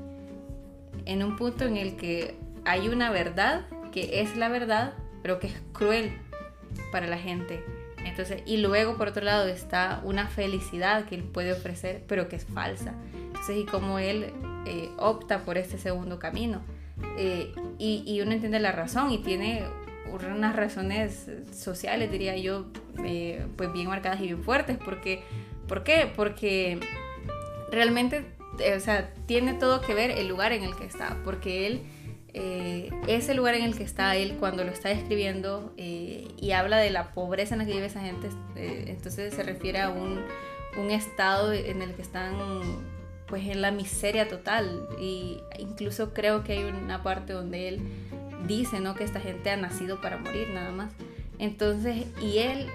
en 1.05 1.23
un 1.23 1.35
punto 1.35 1.65
en 1.65 1.77
el 1.77 1.95
que 1.95 2.35
hay 2.65 2.89
una 2.89 3.11
verdad 3.11 3.65
que 3.91 4.21
es 4.21 4.35
la 4.35 4.49
verdad, 4.49 4.93
pero 5.21 5.39
que 5.39 5.47
es 5.47 5.55
cruel 5.73 6.11
para 6.91 7.07
la 7.07 7.17
gente. 7.17 7.63
Entonces, 8.05 8.41
y 8.45 8.57
luego 8.57 8.97
por 8.97 9.09
otro 9.09 9.23
lado 9.23 9.47
está 9.47 10.01
una 10.03 10.27
felicidad 10.27 11.05
que 11.05 11.15
él 11.15 11.23
puede 11.23 11.51
ofrecer, 11.51 12.03
pero 12.07 12.29
que 12.29 12.35
es 12.35 12.45
falsa. 12.45 12.93
Entonces, 13.13 13.57
y 13.57 13.65
como 13.65 13.99
él 13.99 14.33
eh, 14.65 14.89
opta 14.97 15.39
por 15.39 15.57
este 15.57 15.77
segundo 15.77 16.19
camino. 16.19 16.61
Eh, 17.17 17.53
y, 17.77 18.03
y, 18.05 18.21
uno 18.21 18.31
entiende 18.31 18.59
la 18.59 18.71
razón 18.71 19.11
y 19.11 19.19
tiene 19.19 19.63
unas 20.11 20.55
razones 20.55 21.29
sociales, 21.51 22.11
diría 22.11 22.35
yo, 22.37 22.65
eh, 23.03 23.45
pues 23.55 23.71
bien 23.71 23.87
marcadas 23.87 24.19
y 24.19 24.23
bien 24.23 24.43
fuertes. 24.43 24.77
Porque, 24.83 25.23
¿Por 25.67 25.83
qué? 25.83 26.11
Porque 26.15 26.79
realmente, 27.71 28.25
o 28.75 28.79
sea, 28.79 29.13
tiene 29.25 29.53
todo 29.53 29.81
que 29.81 29.93
ver 29.93 30.11
el 30.11 30.27
lugar 30.27 30.53
en 30.53 30.63
el 30.63 30.75
que 30.75 30.85
está. 30.85 31.17
Porque 31.23 31.67
él, 31.67 31.81
ese 33.07 33.33
lugar 33.33 33.55
en 33.55 33.63
el 33.63 33.75
que 33.75 33.83
está 33.83 34.15
él 34.15 34.37
cuando 34.39 34.63
lo 34.63 34.71
está 34.71 34.91
escribiendo 34.91 35.73
y 35.77 36.51
habla 36.51 36.77
de 36.77 36.91
la 36.91 37.13
pobreza 37.13 37.55
en 37.55 37.59
la 37.59 37.65
que 37.65 37.73
vive 37.73 37.87
esa 37.87 38.01
gente, 38.01 38.29
entonces 38.55 39.33
se 39.33 39.43
refiere 39.43 39.79
a 39.79 39.89
un, 39.89 40.23
un 40.77 40.91
estado 40.91 41.51
en 41.53 41.81
el 41.81 41.93
que 41.93 42.01
están 42.01 42.35
pues 43.27 43.45
en 43.47 43.61
la 43.61 43.71
miseria 43.71 44.27
total 44.27 44.87
y 44.99 45.41
incluso 45.59 46.13
creo 46.13 46.43
que 46.43 46.53
hay 46.53 46.63
una 46.63 47.03
parte 47.03 47.33
donde 47.33 47.67
él 47.67 47.81
dice 48.47 48.79
no 48.79 48.95
que 48.95 49.03
esta 49.03 49.19
gente 49.19 49.49
ha 49.49 49.57
nacido 49.57 49.99
para 50.01 50.17
morir 50.17 50.49
nada 50.53 50.71
más 50.71 50.93
entonces 51.37 52.05
y 52.21 52.39
él 52.39 52.67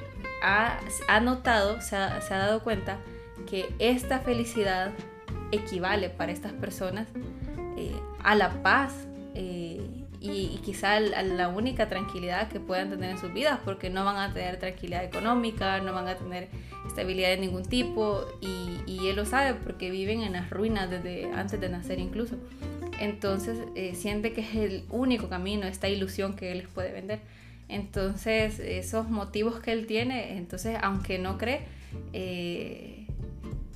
ha, 0.42 0.78
ha 1.08 1.20
notado 1.20 1.80
se 1.80 1.96
ha, 1.96 2.20
dado 2.28 2.62
cuenta 2.62 2.98
que 3.48 3.72
esta 3.78 4.20
felicidad 4.20 4.92
equivale 5.52 6.08
para 6.10 6.32
estas 6.32 6.52
personas 6.52 7.06
eh, 7.76 7.94
a 8.22 8.34
la 8.34 8.62
paz 8.62 9.06
eh, 9.34 9.80
y, 10.20 10.30
y, 10.54 10.60
quizá 10.64 10.96
a 10.96 11.00
la 11.00 11.48
única 11.48 11.88
tranquilidad 11.88 12.48
que 12.48 12.60
puedan 12.60 12.90
tener 12.90 13.10
en 13.10 13.18
sus 13.18 13.32
vidas 13.32 13.58
porque 13.64 13.90
no 13.90 14.04
van 14.04 14.16
a 14.16 14.32
tener 14.32 14.58
tranquilidad 14.58 15.04
económica 15.04 15.80
no 15.80 15.92
van 15.92 16.06
a 16.06 16.16
tener 16.16 16.48
estabilidad 16.86 17.30
de 17.30 17.38
ningún 17.38 17.64
tipo 17.64 18.26
y, 18.40 19.08
él 19.08 19.16
lo 19.16 19.24
sabe 19.24 19.54
porque 19.54 19.90
viven 19.90 20.22
en 20.22 20.34
las 20.34 20.50
ruinas 20.50 20.88
desde 20.88 21.24
antes 21.32 21.60
de 21.60 21.68
nacer 21.68 21.98
incluso. 21.98 22.36
Entonces 23.00 23.58
eh, 23.74 23.96
siente 23.96 24.32
que 24.32 24.42
es 24.42 24.54
el 24.54 24.84
único 24.90 25.28
camino, 25.28 25.66
esta 25.66 25.88
ilusión 25.88 26.36
que 26.36 26.52
él 26.52 26.58
les 26.58 26.68
puede 26.68 26.92
vender. 26.92 27.18
Entonces 27.68 28.60
esos 28.60 29.10
motivos 29.10 29.58
que 29.58 29.72
él 29.72 29.86
tiene, 29.86 30.36
entonces 30.36 30.78
aunque 30.80 31.18
no 31.18 31.36
cree, 31.36 31.62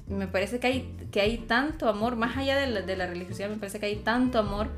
me 0.09 0.29
parece 0.29 0.61
que 0.61 0.67
hay, 0.67 0.97
que 1.11 1.21
hay 1.21 1.39
tanto 1.39 1.89
amor, 1.89 2.17
más 2.17 2.37
allá 2.37 2.57
de 2.57 2.67
la, 2.69 2.83
de 2.83 2.97
la 2.97 3.07
religiosidad, 3.07 3.49
me 3.49 3.57
parece 3.57 3.81
que 3.81 3.87
hay 3.87 3.97
tanto 3.97 4.39
amor 4.39 4.69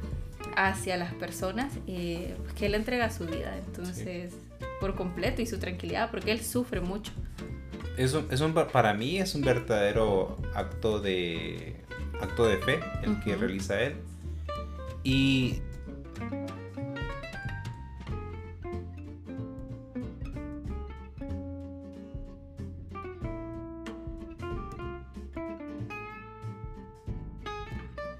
hacia 0.57 0.97
las 0.97 1.13
personas 1.15 1.73
eh, 1.87 2.35
que 2.57 2.67
él 2.67 2.75
entrega 2.75 3.11
su 3.11 3.27
vida, 3.27 3.57
entonces 3.67 4.33
sí. 4.33 4.67
por 4.81 4.95
completo 4.95 5.43
y 5.43 5.47
su 5.47 5.59
tranquilidad, 5.59 6.11
porque 6.11 6.33
él 6.33 6.41
sufre 6.41 6.81
mucho 6.81 7.13
es 7.99 8.15
un, 8.15 8.27
es 8.31 8.41
un, 8.41 8.55
para 8.55 8.95
mí 8.95 9.19
es 9.19 9.35
un 9.35 9.43
verdadero 9.43 10.37
acto 10.55 11.01
de, 11.01 11.75
acto 12.21 12.47
de 12.47 12.57
fe 12.59 12.81
el 13.03 13.11
uh 13.11 13.13
-huh. 13.15 13.25
que 13.25 13.37
realiza 13.37 13.81
él. 13.83 13.97
Y 15.03 15.61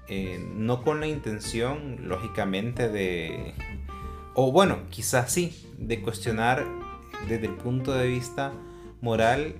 eh, 0.09 0.43
no 0.55 0.83
con 0.83 0.99
la 0.99 1.07
intención, 1.07 2.07
lógicamente, 2.07 2.89
de... 2.89 3.53
O 4.33 4.51
bueno, 4.51 4.79
quizás 4.89 5.31
sí, 5.31 5.55
de 5.77 6.01
cuestionar 6.01 6.65
desde 7.27 7.45
el 7.45 7.53
punto 7.53 7.93
de 7.93 8.07
vista 8.07 8.51
moral 9.01 9.55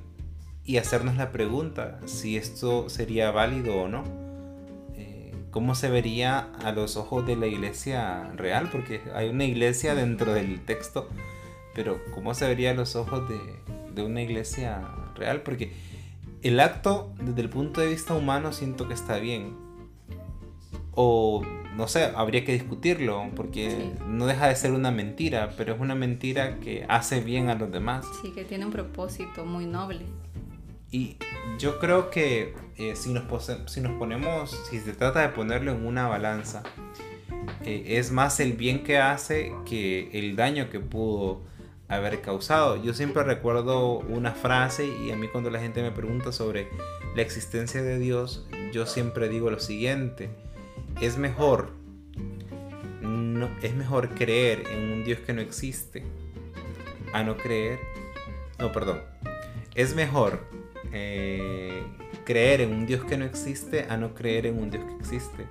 y 0.66 0.78
hacernos 0.78 1.16
la 1.18 1.32
pregunta 1.32 2.00
si 2.06 2.36
esto 2.36 2.90
sería 2.90 3.30
válido 3.30 3.76
o 3.76 3.88
no. 3.88 4.04
Eh, 4.96 5.34
¿Cómo 5.52 5.76
se 5.76 5.90
vería 5.90 6.50
a 6.64 6.72
los 6.72 6.98
ojos 6.98 7.28
de 7.28 7.36
la 7.36 7.46
iglesia 7.46 8.32
real? 8.36 8.70
Porque 8.72 9.02
hay 9.14 9.30
una 9.30 9.46
iglesia 9.46 9.94
dentro 9.94 10.34
del 10.34 10.62
texto, 10.66 11.10
pero 11.76 12.00
¿cómo 12.14 12.34
se 12.34 12.48
vería 12.48 12.72
a 12.72 12.74
los 12.74 12.96
ojos 12.96 13.30
de, 13.30 13.40
de 13.94 14.04
una 14.04 14.22
iglesia 14.22 14.82
real? 15.16 15.42
Porque 15.42 15.74
el 16.42 16.60
acto, 16.60 17.14
desde 17.22 17.42
el 17.42 17.50
punto 17.50 17.82
de 17.82 17.88
vista 17.88 18.14
humano, 18.16 18.52
siento 18.52 18.88
que 18.88 18.94
está 18.96 19.18
bien. 19.18 19.69
O 21.02 21.42
no 21.78 21.88
sé, 21.88 22.12
habría 22.14 22.44
que 22.44 22.52
discutirlo, 22.52 23.30
porque 23.34 23.70
sí. 23.72 24.04
no 24.06 24.26
deja 24.26 24.50
de 24.50 24.56
ser 24.58 24.74
una 24.74 24.92
mentira, 24.92 25.54
pero 25.56 25.74
es 25.74 25.80
una 25.80 25.96
mentira 25.96 26.60
que 26.60 26.86
hace 26.90 27.22
bien 27.22 27.48
a 27.48 27.56
los 27.56 27.72
demás. 27.72 28.06
Sí, 28.22 28.32
que 28.32 28.44
tiene 28.44 28.66
un 28.66 28.72
propósito 28.74 29.46
muy 29.46 29.66
noble. 29.66 30.02
Y 30.92 31.16
yo 31.58 31.80
creo 31.80 32.10
que 32.10 32.54
eh, 32.76 32.98
si, 32.98 33.14
nos 33.14 33.24
si, 33.68 33.80
nos 33.80 33.94
ponemos, 33.94 34.52
si 34.70 34.80
se 34.80 34.92
trata 34.92 35.22
de 35.22 35.30
ponerlo 35.30 35.72
en 35.72 35.86
una 35.86 36.06
balanza, 36.10 36.64
eh, 37.64 37.84
es 37.88 38.12
más 38.12 38.42
el 38.42 38.52
bien 38.54 38.84
que 38.84 38.98
hace 38.98 39.54
que 39.66 40.10
el 40.12 40.36
daño 40.36 40.70
que 40.70 40.82
pudo 40.82 41.44
haber 41.88 42.20
causado. 42.20 42.76
Yo 42.84 42.94
siempre 42.94 43.24
recuerdo 43.24 44.00
una 44.00 44.34
frase 44.34 44.86
y 44.86 45.12
a 45.12 45.16
mí 45.16 45.30
cuando 45.30 45.50
la 45.50 45.62
gente 45.62 45.82
me 45.82 45.92
pregunta 45.92 46.34
sobre 46.34 46.68
la 47.16 47.22
existencia 47.22 47.82
de 47.82 48.00
Dios, 48.00 48.46
yo 48.74 48.86
siempre 48.86 49.30
digo 49.30 49.50
lo 49.50 49.60
siguiente, 49.60 50.30
es 51.02 51.18
mejor 51.18 51.80
no, 53.40 53.50
es 53.62 53.74
mejor 53.74 54.10
creer 54.10 54.64
en 54.72 54.92
un 54.92 55.04
Dios 55.04 55.20
que 55.20 55.34
no 55.34 55.42
existe 55.42 56.04
a 57.14 57.24
no 57.24 57.38
creer. 57.38 57.80
No, 58.60 58.72
perdón. 58.72 59.02
Es 59.76 59.96
mejor 59.96 60.46
eh, 60.92 61.84
creer 62.26 62.62
en 62.62 62.74
un 62.74 62.86
Dios 62.86 63.04
que 63.06 63.18
no 63.18 63.26
existe 63.26 63.86
a 63.90 63.98
no 63.98 64.14
creer 64.14 64.46
en 64.46 64.60
un 64.60 64.70
Dios 64.70 64.84
que 64.84 64.96
existe. 64.96 65.46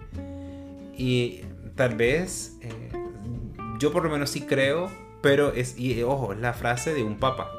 Y 0.97 1.43
tal 1.75 1.95
vez, 1.95 2.59
eh, 2.61 2.93
yo 3.79 3.93
por 3.93 4.05
lo 4.05 4.11
menos 4.11 4.31
sí 4.31 4.43
creo, 4.43 4.91
pero 5.23 5.53
es, 5.53 5.79
y 5.79 6.03
ojo, 6.03 6.35
la 6.35 6.53
frase 6.53 6.93
de 6.93 7.03
un 7.03 7.19
papa. 7.19 7.51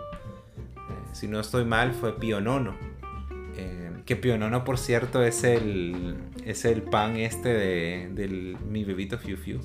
Eh, 0.76 1.10
si 1.14 1.28
no 1.28 1.40
estoy 1.40 1.66
mal, 1.66 1.94
fue 1.94 2.18
Pío 2.20 2.40
IX. 2.40 2.76
Que 4.10 4.16
IX, 4.16 4.64
por 4.66 4.80
cierto, 4.80 5.22
es 5.22 5.44
el, 5.44 6.16
es 6.44 6.66
el 6.66 6.82
pan 6.82 7.16
este 7.18 7.50
de, 7.50 8.10
del 8.12 8.58
mi 8.68 8.84
bebito 8.84 9.20
Fiu 9.20 9.38
Fiu. 9.38 9.60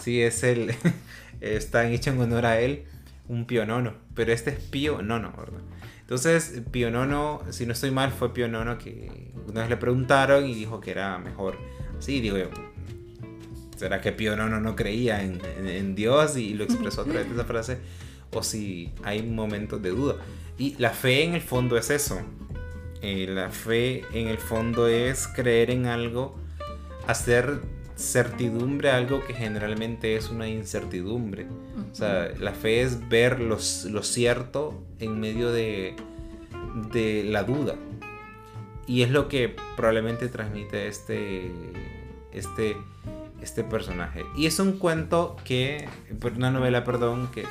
Sí, 0.00 0.20
es 0.20 0.42
el. 0.42 0.74
está 1.40 1.88
hecho 1.88 2.10
en 2.10 2.20
honor 2.20 2.44
a 2.44 2.58
él, 2.58 2.86
un 3.28 3.46
IX. 3.48 3.92
Pero 4.16 4.32
este 4.32 4.50
es 4.50 4.56
Pío 4.58 5.00
IX, 5.00 5.08
¿verdad? 5.08 5.60
Entonces, 6.00 6.60
IX, 6.74 7.54
si 7.54 7.64
no 7.64 7.72
estoy 7.72 7.92
mal, 7.92 8.10
fue 8.10 8.32
IX 8.34 8.82
que 8.82 9.30
una 9.46 9.60
vez 9.60 9.70
le 9.70 9.76
preguntaron 9.76 10.44
y 10.44 10.54
dijo 10.56 10.80
que 10.80 10.90
era 10.90 11.18
mejor. 11.18 11.56
Sí, 12.00 12.20
digo 12.20 12.38
yo, 12.38 12.50
¿será 13.76 14.00
que 14.00 14.08
IX 14.08 14.60
no 14.60 14.74
creía 14.74 15.22
en, 15.22 15.40
en, 15.56 15.68
en 15.68 15.94
Dios 15.94 16.36
y 16.36 16.54
lo 16.54 16.64
expresó 16.64 17.02
a 17.02 17.04
través 17.04 17.28
de 17.28 17.34
esa 17.34 17.44
frase? 17.44 17.78
o 18.32 18.42
si 18.42 18.90
hay 19.02 19.22
momentos 19.22 19.82
de 19.82 19.90
duda. 19.90 20.16
Y 20.58 20.74
la 20.78 20.90
fe 20.90 21.24
en 21.24 21.34
el 21.34 21.40
fondo 21.40 21.76
es 21.76 21.90
eso. 21.90 22.20
Eh, 23.02 23.26
la 23.28 23.50
fe 23.50 24.04
en 24.12 24.28
el 24.28 24.38
fondo 24.38 24.86
es 24.86 25.26
creer 25.26 25.70
en 25.70 25.86
algo, 25.86 26.36
hacer 27.08 27.60
certidumbre 27.96 28.90
a 28.90 28.96
algo 28.96 29.24
que 29.24 29.34
generalmente 29.34 30.16
es 30.16 30.30
una 30.30 30.48
incertidumbre. 30.48 31.46
O 31.90 31.94
sea, 31.94 32.30
la 32.38 32.52
fe 32.52 32.82
es 32.82 33.08
ver 33.08 33.40
lo, 33.40 33.58
cierto 33.58 34.82
en 35.00 35.18
medio 35.18 35.50
de, 35.50 35.96
de 36.92 37.24
la 37.24 37.42
duda. 37.42 37.74
Y 38.86 39.02
es 39.02 39.10
lo 39.10 39.28
que 39.28 39.54
probablemente 39.76 40.28
transmite 40.28 40.86
este, 40.86 41.50
este, 42.32 42.76
este 43.40 43.64
personaje. 43.64 44.24
Y 44.36 44.46
es 44.46 44.58
un 44.60 44.78
cuento 44.78 45.36
que, 45.44 45.88
una 46.36 46.50
novela, 46.50 46.84
perdón, 46.84 47.30
que 47.32 47.44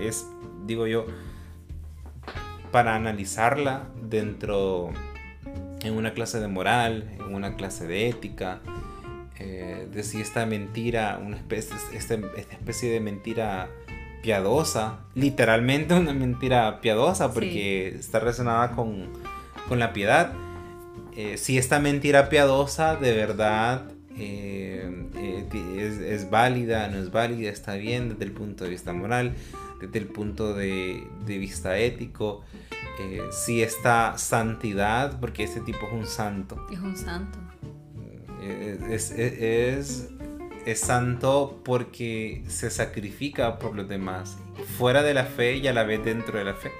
es, 0.00 0.26
digo 0.66 0.86
yo, 0.86 1.06
para 2.72 2.96
analizarla 2.96 3.84
dentro, 4.02 4.90
en 5.82 5.94
una 5.94 6.14
clase 6.14 6.40
de 6.40 6.48
moral, 6.48 7.10
en 7.18 7.34
una 7.34 7.54
clase 7.54 7.86
de 7.86 8.08
ética, 8.08 8.60
eh, 9.38 9.86
de 9.92 10.02
si 10.02 10.20
esta 10.20 10.46
mentira, 10.46 11.20
una 11.24 11.36
especie, 11.36 11.76
esta, 11.94 12.14
especie 12.14 12.90
de 12.90 13.00
mentira 13.00 13.68
piadosa, 14.22 15.00
literalmente 15.14 15.94
una 15.94 16.14
mentira 16.14 16.80
piadosa, 16.80 17.32
porque 17.32 17.88
está 17.88 18.20
relacionada 18.20 18.72
con, 18.72 19.08
con, 19.68 19.78
la 19.78 19.92
piedad. 19.92 20.32
Eh, 21.16 21.36
si 21.36 21.58
esta 21.58 21.78
mentira 21.78 22.30
piadosa 22.30 22.96
de 22.96 23.12
verdad 23.12 23.84
eh, 24.16 24.88
es, 25.76 25.98
es, 25.98 26.30
válida, 26.30 26.88
no 26.88 26.98
es 26.98 27.10
válida, 27.10 27.50
está 27.50 27.74
bien 27.74 28.10
desde 28.10 28.24
el 28.24 28.32
punto 28.32 28.64
de 28.64 28.70
vista 28.70 28.92
moral, 28.92 29.34
desde 29.82 29.98
el 29.98 30.06
punto 30.06 30.54
de, 30.54 31.06
de 31.26 31.38
vista 31.38 31.78
ético. 31.78 32.42
si 33.30 33.62
esta 33.62 34.16
santidad, 34.16 35.18
porque 35.20 35.44
este 35.44 35.60
tipo 35.60 35.86
es 35.86 35.92
un 35.92 36.06
santo. 36.06 36.66
Es 36.70 36.78
un 36.78 36.96
santo 36.96 37.38
es, 38.42 39.10
es, 39.12 40.10
es, 40.66 40.80
santo 40.80 41.60
porque 41.64 42.42
se 42.48 42.70
sacrifica 42.70 43.58
por 43.58 43.74
los 43.74 43.88
demás, 43.88 44.38
fuera 44.78 45.02
de 45.02 45.14
la 45.14 45.24
fe 45.24 45.56
y 45.56 45.68
a 45.68 45.72
la 45.72 45.84
vez 45.84 46.04
dentro 46.04 46.38
de 46.38 46.44
la 46.44 46.54
fe. 46.54 46.70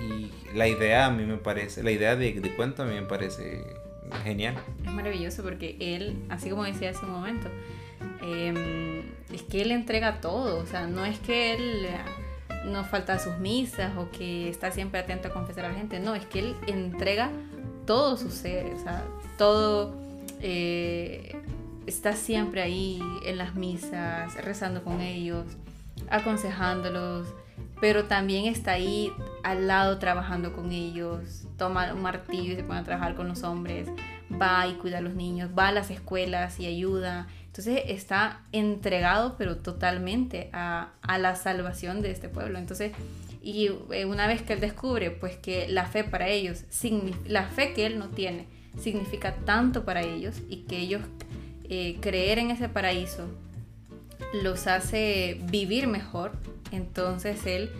Y 0.00 0.30
la 0.56 0.68
idea 0.68 1.06
a 1.06 1.10
mí 1.10 1.24
me 1.24 1.36
parece, 1.36 1.82
la 1.82 1.90
idea 1.90 2.16
de, 2.16 2.32
de 2.32 2.54
cuento 2.54 2.82
a 2.82 2.86
mí 2.86 2.94
me 2.94 3.02
parece 3.02 3.64
genial. 4.24 4.56
Es 4.84 4.92
maravilloso 4.92 5.42
porque 5.42 5.76
él, 5.78 6.16
así 6.28 6.50
como 6.50 6.64
decía 6.64 6.90
hace 6.90 7.04
un 7.04 7.12
momento, 7.12 7.48
em, 8.22 8.56
es 9.32 9.42
que 9.42 9.62
él 9.62 9.72
entrega 9.72 10.20
todo, 10.20 10.62
o 10.62 10.66
sea, 10.66 10.86
no 10.86 11.04
es 11.04 11.18
que 11.18 11.54
él 11.54 11.88
no 12.66 12.84
falta 12.84 13.14
a 13.14 13.18
sus 13.18 13.38
misas 13.38 13.96
o 13.96 14.10
que 14.10 14.48
está 14.48 14.70
siempre 14.70 15.00
atento 15.00 15.28
a 15.28 15.32
confesar 15.32 15.64
a 15.64 15.68
la 15.68 15.74
gente, 15.74 16.00
no, 16.00 16.14
es 16.14 16.26
que 16.26 16.40
él 16.40 16.56
entrega 16.66 17.30
todo 17.86 18.16
su 18.16 18.30
ser, 18.30 18.72
o 18.74 18.78
sea, 18.78 19.04
todo 19.38 19.94
eh, 20.40 21.36
está 21.86 22.12
siempre 22.12 22.62
ahí 22.62 23.00
en 23.24 23.38
las 23.38 23.54
misas, 23.54 24.34
rezando 24.44 24.84
con 24.84 25.00
ellos, 25.00 25.46
aconsejándolos, 26.10 27.26
pero 27.80 28.04
también 28.04 28.46
está 28.46 28.72
ahí 28.72 29.12
al 29.42 29.66
lado 29.66 29.98
trabajando 29.98 30.52
con 30.52 30.70
ellos, 30.70 31.48
toma 31.56 31.92
un 31.92 32.02
martillo 32.02 32.52
y 32.52 32.56
se 32.56 32.62
pone 32.62 32.80
a 32.80 32.84
trabajar 32.84 33.16
con 33.16 33.26
los 33.28 33.42
hombres, 33.42 33.88
va 34.40 34.66
y 34.66 34.74
cuida 34.74 34.98
a 34.98 35.00
los 35.00 35.14
niños, 35.14 35.50
va 35.58 35.68
a 35.68 35.72
las 35.72 35.90
escuelas 35.90 36.60
y 36.60 36.66
ayuda. 36.66 37.26
Entonces 37.52 37.82
está 37.88 38.40
entregado 38.52 39.36
pero 39.36 39.58
totalmente 39.58 40.48
a, 40.54 40.92
a 41.02 41.18
la 41.18 41.36
salvación 41.36 42.00
de 42.00 42.10
este 42.10 42.30
pueblo. 42.30 42.58
Entonces, 42.58 42.92
y 43.42 43.68
eh, 43.90 44.06
una 44.06 44.26
vez 44.26 44.40
que 44.40 44.54
él 44.54 44.60
descubre 44.60 45.10
pues 45.10 45.36
que 45.36 45.68
la 45.68 45.84
fe 45.84 46.02
para 46.02 46.28
ellos, 46.28 46.64
la 47.26 47.44
fe 47.44 47.74
que 47.74 47.84
él 47.84 47.98
no 47.98 48.08
tiene, 48.08 48.46
significa 48.80 49.34
tanto 49.44 49.84
para 49.84 50.00
ellos 50.00 50.36
y 50.48 50.62
que 50.62 50.78
ellos 50.78 51.02
eh, 51.68 51.98
creer 52.00 52.38
en 52.38 52.50
ese 52.50 52.70
paraíso 52.70 53.28
los 54.42 54.66
hace 54.66 55.38
vivir 55.50 55.88
mejor, 55.88 56.32
entonces 56.70 57.44
él 57.44 57.70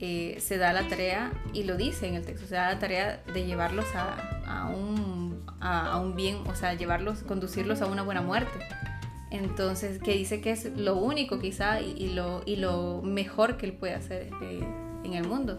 eh, 0.00 0.38
se 0.40 0.56
da 0.56 0.72
la 0.72 0.88
tarea, 0.88 1.30
y 1.52 1.64
lo 1.64 1.76
dice 1.76 2.08
en 2.08 2.14
el 2.14 2.24
texto, 2.24 2.46
se 2.46 2.54
da 2.54 2.72
la 2.72 2.78
tarea 2.78 3.22
de 3.32 3.44
llevarlos 3.44 3.84
a, 3.94 4.66
un, 4.74 5.44
a, 5.60 5.98
un, 5.98 6.16
bien, 6.16 6.38
o 6.46 6.54
sea, 6.54 6.72
llevarlos, 6.74 7.18
conducirlos 7.22 7.82
a 7.82 7.86
una 7.86 8.02
buena 8.02 8.22
muerte. 8.22 8.58
Entonces, 9.30 10.00
que 10.00 10.12
dice 10.12 10.40
que 10.40 10.50
es 10.50 10.64
lo 10.76 10.96
único 10.96 11.38
quizá 11.38 11.80
y, 11.80 12.08
lo, 12.08 12.42
y 12.46 12.56
lo 12.56 13.00
mejor 13.02 13.56
que 13.56 13.66
él 13.66 13.72
puede 13.72 13.94
hacer 13.94 14.28
eh, 14.42 14.60
en 15.04 15.14
el 15.14 15.26
mundo. 15.26 15.58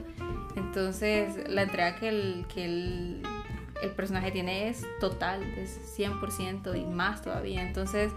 Entonces, 0.58 1.50
la 1.50 1.64
entrega 1.64 1.96
que 1.96 2.10
él, 2.10 2.46
que 2.54 2.66
el 2.66 3.92
personaje 3.96 4.32
tiene 4.32 4.68
es 4.68 4.86
total, 5.00 5.42
es 5.58 5.98
100% 5.98 6.78
y 6.78 6.86
más 6.86 7.22
todavía. 7.22 7.66
Entonces, 7.66 8.12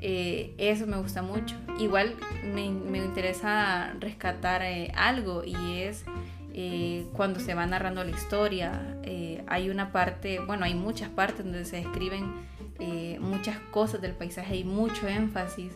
eh, 0.00 0.52
eso 0.58 0.88
me 0.88 0.96
gusta 0.96 1.22
mucho. 1.22 1.54
Igual 1.78 2.16
me, 2.52 2.68
me 2.70 2.98
interesa 2.98 3.94
rescatar 4.00 4.62
eh, 4.62 4.90
algo 4.96 5.44
y 5.44 5.54
es 5.78 6.04
cuando 7.14 7.40
se 7.40 7.54
va 7.54 7.64
narrando 7.64 8.04
la 8.04 8.10
historia. 8.10 8.98
hay 9.46 9.70
una 9.70 9.90
parte, 9.90 10.38
bueno, 10.40 10.66
hay 10.66 10.74
muchas 10.74 11.08
partes 11.08 11.44
donde 11.44 11.64
se 11.64 11.76
describen 11.76 12.30
muchas 13.20 13.58
cosas 13.70 14.00
del 14.00 14.12
paisaje 14.12 14.56
y 14.56 14.64
mucho 14.64 15.06
énfasis 15.08 15.72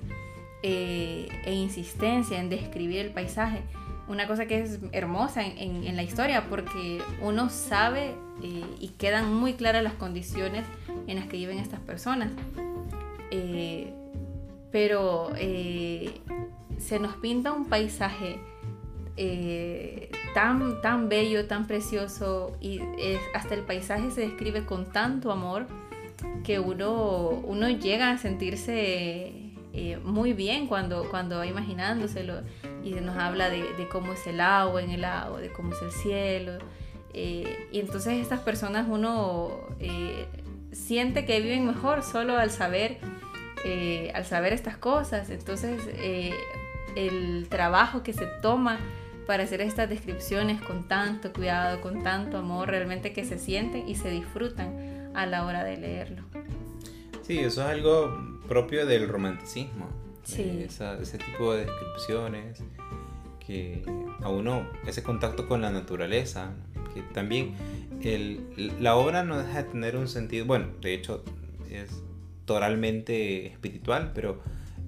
e 0.63 1.29
insistencia 1.47 2.41
en 2.41 2.49
describir 2.49 2.99
el 2.99 3.13
paisaje 3.13 3.63
una 4.09 4.27
cosa 4.27 4.47
que 4.47 4.63
es 4.63 4.79
hermosa 4.93 5.45
en, 5.45 5.97
la 5.97 6.03
historia 6.03 6.49
porque 6.49 7.03
uno 7.21 7.51
sabe 7.51 8.15
eh, 8.43 8.65
y 8.79 8.89
quedan 8.99 9.35
muy 9.35 9.55
claras 9.55 9.83
las 9.83 9.95
condiciones 9.95 10.65
en 11.07 11.17
las 11.17 11.27
que 11.27 11.37
viven 11.37 11.59
estas 11.59 11.81
personas. 11.81 12.31
Eh, 13.31 13.93
pero 14.71 15.33
eh, 15.37 16.21
se 16.79 17.01
nos 17.01 17.17
pinta 17.17 17.53
un 17.53 17.67
paisaje 17.67 18.39
tan, 20.35 20.83
tan 20.83 21.09
bello, 21.09 21.47
tan 21.47 21.67
precioso 21.67 22.55
y 22.61 22.81
hasta 23.35 23.55
el 23.55 23.63
paisaje 23.63 24.11
se 24.11 24.21
describe 24.21 24.67
con 24.67 24.93
tanto 24.93 25.33
amor 25.33 25.67
que 26.45 26.61
uno, 26.61 27.31
uno 27.45 27.69
llega 27.69 28.11
a 28.11 28.19
sentirse 28.19 29.47
muy 30.05 30.33
bien 30.33 30.67
cuando, 30.67 31.09
cuando 31.11 31.37
va 31.37 31.47
imaginándoselo 31.47 32.41
y 32.87 32.93
nos 33.01 33.17
habla 33.17 33.51
de, 33.51 33.89
cómo 33.91 34.13
es 34.13 34.27
el 34.27 34.41
agua 34.41 34.81
en 34.81 34.91
el 34.91 35.05
agua, 35.05 35.41
de 35.41 35.53
cómo 35.53 35.73
es 35.73 35.83
el 35.83 35.91
cielo. 35.91 36.59
Eh, 37.13 37.69
y 37.73 37.81
entonces 37.81 38.15
estas 38.15 38.41
personas 38.41 38.87
uno 38.89 39.51
eh, 39.81 40.27
siente 40.73 41.25
que 41.25 41.41
viven 41.41 41.67
mejor 41.67 42.03
solo 42.03 42.37
al 42.37 42.51
saber, 42.51 42.99
eh, 43.65 44.13
al 44.15 44.25
saber 44.25 44.53
estas 44.53 44.77
cosas. 44.77 45.31
Entonces 45.31 45.81
el 46.95 47.49
trabajo 47.49 48.03
que 48.03 48.13
se 48.13 48.27
toma 48.41 48.79
para 49.27 49.43
hacer 49.43 49.61
estas 49.61 49.89
descripciones 49.89 50.63
con 50.63 50.87
tanto 50.87 51.33
cuidado, 51.33 51.81
con 51.81 52.05
tanto 52.05 52.39
amor, 52.39 52.69
realmente 52.69 53.13
que 53.13 53.25
se 53.25 53.39
sienten 53.39 53.89
y 53.89 53.97
se 53.97 54.11
disfrutan 54.11 54.96
a 55.17 55.27
la 55.27 55.45
hora 55.47 55.65
de 55.65 55.79
leerlo. 55.79 56.23
Sí, 57.23 57.39
eso 57.39 57.63
es 57.63 57.69
algo 57.69 58.39
propio 58.47 58.87
del 58.87 59.09
romanticismo. 59.09 59.89
Sí. 60.25 60.67
ese 60.69 61.19
tipo 61.19 61.55
de 61.55 61.67
descripciones 61.67 62.63
que 63.45 63.85
a 64.23 64.29
uno, 64.29 64.69
ese 64.87 65.03
contacto 65.03 65.47
con 65.47 65.61
la 65.61 65.71
naturaleza, 65.71 66.53
que 66.93 67.03
también 67.15 67.55
el, 68.03 68.73
la 68.81 68.97
obra 68.97 69.23
no 69.23 69.39
deja 69.39 69.63
de 69.63 69.71
tener 69.71 69.97
un 69.97 70.09
sentido, 70.09 70.45
bueno, 70.47 70.67
de 70.81 70.95
hecho 70.95 71.25
es 71.71 71.91
totalmente 72.45 73.47
espiritual, 73.47 74.13
pero 74.15 74.41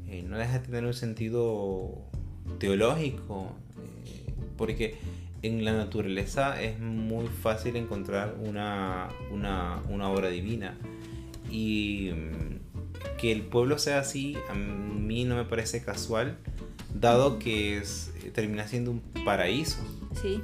eh, 0.08 0.22
no 0.22 0.38
deja 0.38 0.58
de 0.58 0.66
tener 0.66 0.84
un 0.84 0.94
sentido 0.94 2.02
teológico, 2.58 3.52
eh, 4.04 4.32
porque 4.56 4.96
en 5.42 5.64
la 5.64 5.72
naturaleza 5.72 6.60
es 6.60 6.78
muy 6.78 7.26
fácil 7.26 7.76
encontrar 7.76 8.36
una, 8.40 9.08
una, 9.30 9.82
una 9.88 10.08
obra 10.10 10.28
divina. 10.28 10.76
Y 11.50 12.12
que 13.18 13.32
el 13.32 13.42
pueblo 13.42 13.78
sea 13.78 14.00
así, 14.00 14.36
a 14.48 14.54
mí 14.54 15.24
no 15.24 15.36
me 15.36 15.44
parece 15.44 15.82
casual, 15.82 16.38
dado 16.94 17.38
que 17.38 17.78
es, 17.78 18.12
eh, 18.22 18.30
termina 18.30 18.66
siendo 18.66 18.90
un 18.90 19.00
paraíso. 19.24 19.78
Sí, 20.20 20.42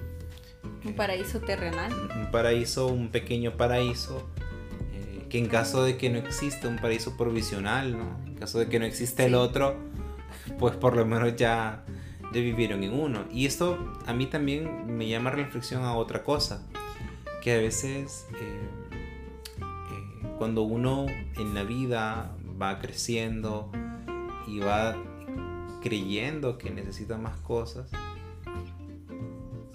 un 0.84 0.94
paraíso 0.94 1.40
terrenal. 1.40 1.92
Un 2.16 2.30
paraíso, 2.30 2.88
un 2.88 3.08
pequeño 3.08 3.56
paraíso, 3.56 4.28
eh, 4.92 5.26
que 5.28 5.38
en 5.38 5.46
caso 5.46 5.84
de 5.84 5.96
que 5.96 6.10
no 6.10 6.18
exista 6.18 6.68
un 6.68 6.76
paraíso 6.76 7.16
provisional, 7.16 7.92
¿no? 7.92 8.18
en 8.26 8.34
caso 8.34 8.58
de 8.58 8.68
que 8.68 8.78
no 8.78 8.84
exista 8.84 9.24
el 9.24 9.34
otro, 9.34 9.76
pues 10.58 10.76
por 10.76 10.96
lo 10.96 11.06
menos 11.06 11.36
ya, 11.36 11.84
ya 12.34 12.40
vivieron 12.40 12.82
en 12.82 12.92
uno. 12.92 13.24
Y 13.32 13.46
esto 13.46 13.78
a 14.06 14.12
mí 14.12 14.26
también 14.26 14.96
me 14.96 15.08
llama 15.08 15.30
reflexión 15.30 15.84
a 15.84 15.94
otra 15.94 16.22
cosa, 16.22 16.66
que 17.42 17.52
a 17.52 17.58
veces... 17.58 18.26
Eh, 18.34 18.84
cuando 20.38 20.62
uno 20.62 21.06
en 21.36 21.54
la 21.54 21.62
vida 21.62 22.36
va 22.60 22.78
creciendo 22.78 23.70
y 24.46 24.58
va 24.58 24.96
creyendo 25.82 26.58
que 26.58 26.70
necesita 26.70 27.16
más 27.16 27.36
cosas, 27.38 27.90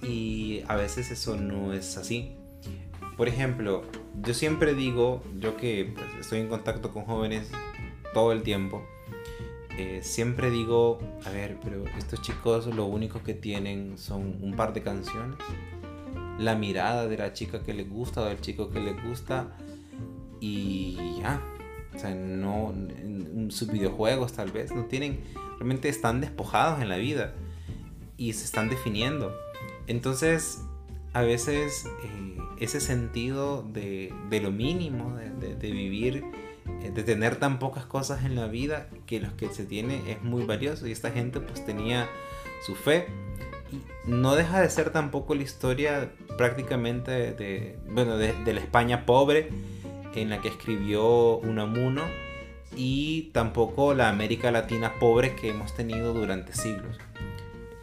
y 0.02 0.62
a 0.68 0.76
veces 0.76 1.12
eso 1.12 1.36
no 1.36 1.74
es 1.74 1.98
así. 1.98 2.36
Por 3.16 3.28
ejemplo, 3.28 3.84
yo 4.22 4.34
siempre 4.34 4.74
digo, 4.74 5.24
yo 5.40 5.58
que 5.58 5.92
pues, 5.94 6.08
estoy 6.20 6.40
en 6.40 6.50
contacto 6.50 6.92
con 6.92 7.04
jóvenes 7.06 7.52
todo 8.14 8.32
el 8.32 8.44
tiempo, 8.44 8.84
eh, 9.82 10.02
siempre 10.04 10.52
digo, 10.52 11.00
a 11.24 11.30
ver, 11.30 11.58
pero 11.64 11.86
estos 11.98 12.22
chicos 12.22 12.66
lo 12.66 12.84
único 12.84 13.24
que 13.24 13.34
tienen 13.34 13.98
son 13.98 14.38
un 14.42 14.54
par 14.58 14.74
de 14.74 14.82
canciones, 14.82 15.38
la 16.38 16.56
mirada 16.56 17.08
de 17.08 17.18
la 17.18 17.32
chica 17.32 17.64
que 17.64 17.74
les 17.74 17.90
gusta 17.90 18.20
o 18.20 18.26
del 18.26 18.42
chico 18.42 18.70
que 18.70 18.82
les 18.82 19.02
gusta 19.02 19.56
y 20.42 20.98
ya. 21.22 21.42
O 21.96 21.98
sea, 21.98 22.14
no, 22.14 22.74
sus 23.48 23.72
videojuegos 23.72 24.34
tal 24.34 24.52
vez 24.52 24.74
no 24.74 24.84
tienen, 24.84 25.22
realmente 25.56 25.88
están 25.88 26.20
despojados 26.20 26.82
en 26.82 26.90
la 26.90 26.98
vida 26.98 27.34
y 28.18 28.34
se 28.34 28.44
están 28.44 28.68
definiendo. 28.68 29.34
Entonces, 29.88 30.62
a 31.14 31.22
veces 31.22 31.86
eh, 32.04 32.38
ese 32.60 32.82
sentido 32.82 33.64
de, 33.64 34.12
lo 34.44 34.52
mínimo, 34.52 35.16
de, 35.16 35.72
vivir, 35.72 36.18
eh, 36.18 36.49
de 36.94 37.04
tener 37.04 37.36
tan 37.38 37.60
pocas 37.60 37.86
cosas 37.86 38.26
en 38.26 38.36
la 38.36 38.48
vida, 38.48 38.88
que 39.06 39.20
los 39.20 39.34
que 39.34 39.50
se 39.50 39.66
tiene 39.66 40.12
es 40.12 40.22
muy 40.24 40.44
valioso. 40.46 40.88
Y 40.88 40.92
esta 40.92 41.12
gente 41.12 41.40
pues 41.40 41.66
tenía 41.66 42.08
su 42.66 42.76
fe. 42.76 43.08
Y 43.72 43.82
no 44.10 44.36
deja 44.36 44.62
de 44.62 44.70
ser 44.70 44.90
tampoco 44.92 45.36
la 45.36 45.44
historia 45.44 46.12
prácticamente 46.38 47.34
de, 47.34 47.78
bueno, 47.90 48.18
de, 48.18 48.34
la 48.54 48.60
España 48.60 49.06
pobre 49.06 49.50
en 50.16 50.30
la 50.30 50.42
que 50.42 50.48
escribió 50.48 51.38
Unamuno 51.38 52.02
y 52.76 53.30
tampoco 53.32 53.94
la 53.94 54.10
América 54.10 54.52
Latina 54.52 54.94
pobre 55.00 55.36
que 55.36 55.50
hemos 55.50 55.76
tenido 55.76 56.14
durante 56.14 56.54
siglos 56.54 56.98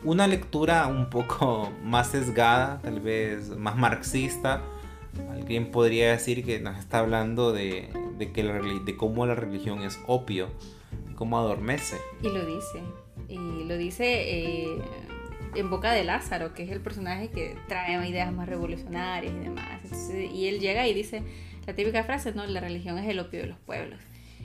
una 0.07 0.27
lectura 0.29 0.87
un 0.87 1.11
poco 1.11 1.73
más 1.83 2.09
sesgada, 2.09 2.81
tal 2.83 3.01
vez 3.01 3.51
más 3.51 3.77
marxista. 3.77 4.63
Alguien 5.31 5.71
podría 5.71 6.11
decir 6.13 6.45
que 6.45 6.61
nos 6.61 6.79
está 6.79 7.01
hablando 7.01 7.53
de, 7.53 7.89
que 8.35 8.43
de 8.43 8.97
cómo 8.97 9.27
la 9.27 9.35
religión 9.35 9.83
es 9.83 9.99
opio, 10.07 10.49
cómo 11.15 11.39
adormece. 11.39 11.97
Y 12.23 12.29
lo 12.29 12.45
dice, 12.45 12.83
y 13.29 13.65
lo 13.65 13.77
dice 13.77 14.05
eh, 14.07 14.79
en 15.55 15.71
boca 15.71 15.93
de 15.93 16.05
Lázaro, 16.05 16.55
que 16.55 16.65
es 16.65 16.71
el 16.71 16.81
personaje 16.81 17.31
que 17.31 17.57
trae 17.69 18.09
ideas 18.09 18.33
más 18.33 18.49
revolucionarias 18.49 19.33
y 19.35 19.39
demás. 19.39 19.81
y 20.13 20.47
él 20.47 20.61
llega 20.61 20.87
y 20.87 20.95
dice 20.95 21.23
la 21.67 21.75
típica 21.75 22.05
frase, 22.05 22.33
¿no? 22.33 22.47
La 22.47 22.61
religión 22.61 22.99
es 22.99 23.09
el 23.09 23.19
opio 23.19 23.41
de 23.41 23.47
los 23.47 23.59
pueblos. 23.59 23.99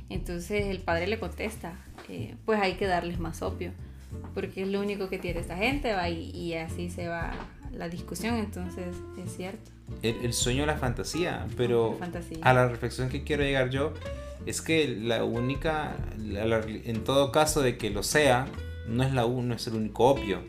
Entonces 0.09 0.65
el 0.65 0.79
padre 0.79 1.07
le 1.07 1.19
contesta, 1.19 1.73
eh, 2.09 2.35
pues 2.45 2.59
hay 2.59 2.73
que 2.73 2.85
darles 2.85 3.19
más 3.19 3.41
opio 3.41 3.71
porque 4.33 4.63
es 4.63 4.67
lo 4.67 4.79
único 4.79 5.09
que 5.09 5.17
tiene 5.17 5.39
esta 5.39 5.57
gente, 5.57 5.93
va, 5.93 6.09
y, 6.09 6.53
así 6.55 6.89
se 6.89 7.07
va 7.07 7.33
la 7.71 7.89
discusión, 7.89 8.35
entonces 8.35 8.95
es 9.23 9.35
cierto. 9.35 9.71
El, 10.01 10.33
sueño 10.33 10.65
la 10.65 10.77
fantasía, 10.77 11.47
pero 11.57 11.97
a 12.41 12.53
la 12.53 12.67
reflexión 12.67 13.09
que 13.09 13.23
quiero 13.23 13.43
llegar 13.43 13.69
yo 13.69 13.93
es 14.45 14.61
que 14.61 14.87
la 14.87 15.23
única, 15.23 15.95
en 16.17 17.03
todo 17.03 17.31
caso 17.31 17.61
de 17.61 17.77
que 17.77 17.91
lo 17.91 18.01
sea, 18.01 18.47
no 18.87 19.03
es, 19.03 19.13
la, 19.13 19.27
no 19.27 19.53
es 19.53 19.67
el 19.67 19.75
único 19.75 20.07
opio, 20.07 20.39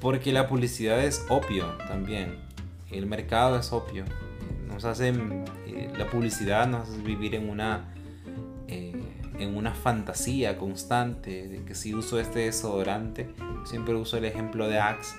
porque 0.00 0.32
la 0.32 0.48
publicidad 0.48 1.04
es 1.04 1.24
opio 1.28 1.66
también, 1.88 2.36
el 2.90 3.06
mercado 3.06 3.58
es 3.58 3.72
opio, 3.72 4.04
nos 4.66 4.84
hacen, 4.84 5.44
eh, 5.66 5.92
la 5.96 6.10
publicidad 6.10 6.66
nos 6.66 6.88
hace 6.88 7.02
vivir 7.02 7.34
en 7.34 7.48
una... 7.48 7.92
Eh, 8.68 8.92
en 9.38 9.56
una 9.56 9.74
fantasía 9.74 10.56
constante 10.56 11.48
de 11.48 11.64
que 11.64 11.74
si 11.74 11.94
uso 11.94 12.18
este 12.18 12.40
desodorante, 12.40 13.28
siempre 13.64 13.94
uso 13.94 14.16
el 14.16 14.24
ejemplo 14.24 14.68
de 14.68 14.78
Axe, 14.78 15.16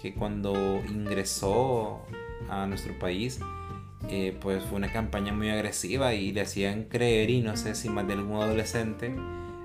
que 0.00 0.14
cuando 0.14 0.82
ingresó 0.88 2.02
a 2.48 2.66
nuestro 2.66 2.98
país, 2.98 3.40
eh, 4.08 4.36
pues 4.40 4.62
fue 4.64 4.76
una 4.76 4.92
campaña 4.92 5.32
muy 5.32 5.48
agresiva 5.50 6.14
y 6.14 6.32
le 6.32 6.42
hacían 6.42 6.84
creer, 6.84 7.30
y 7.30 7.40
no 7.40 7.56
sé 7.56 7.74
si 7.74 7.88
más 7.88 8.06
de 8.06 8.14
algún 8.14 8.40
adolescente 8.40 9.14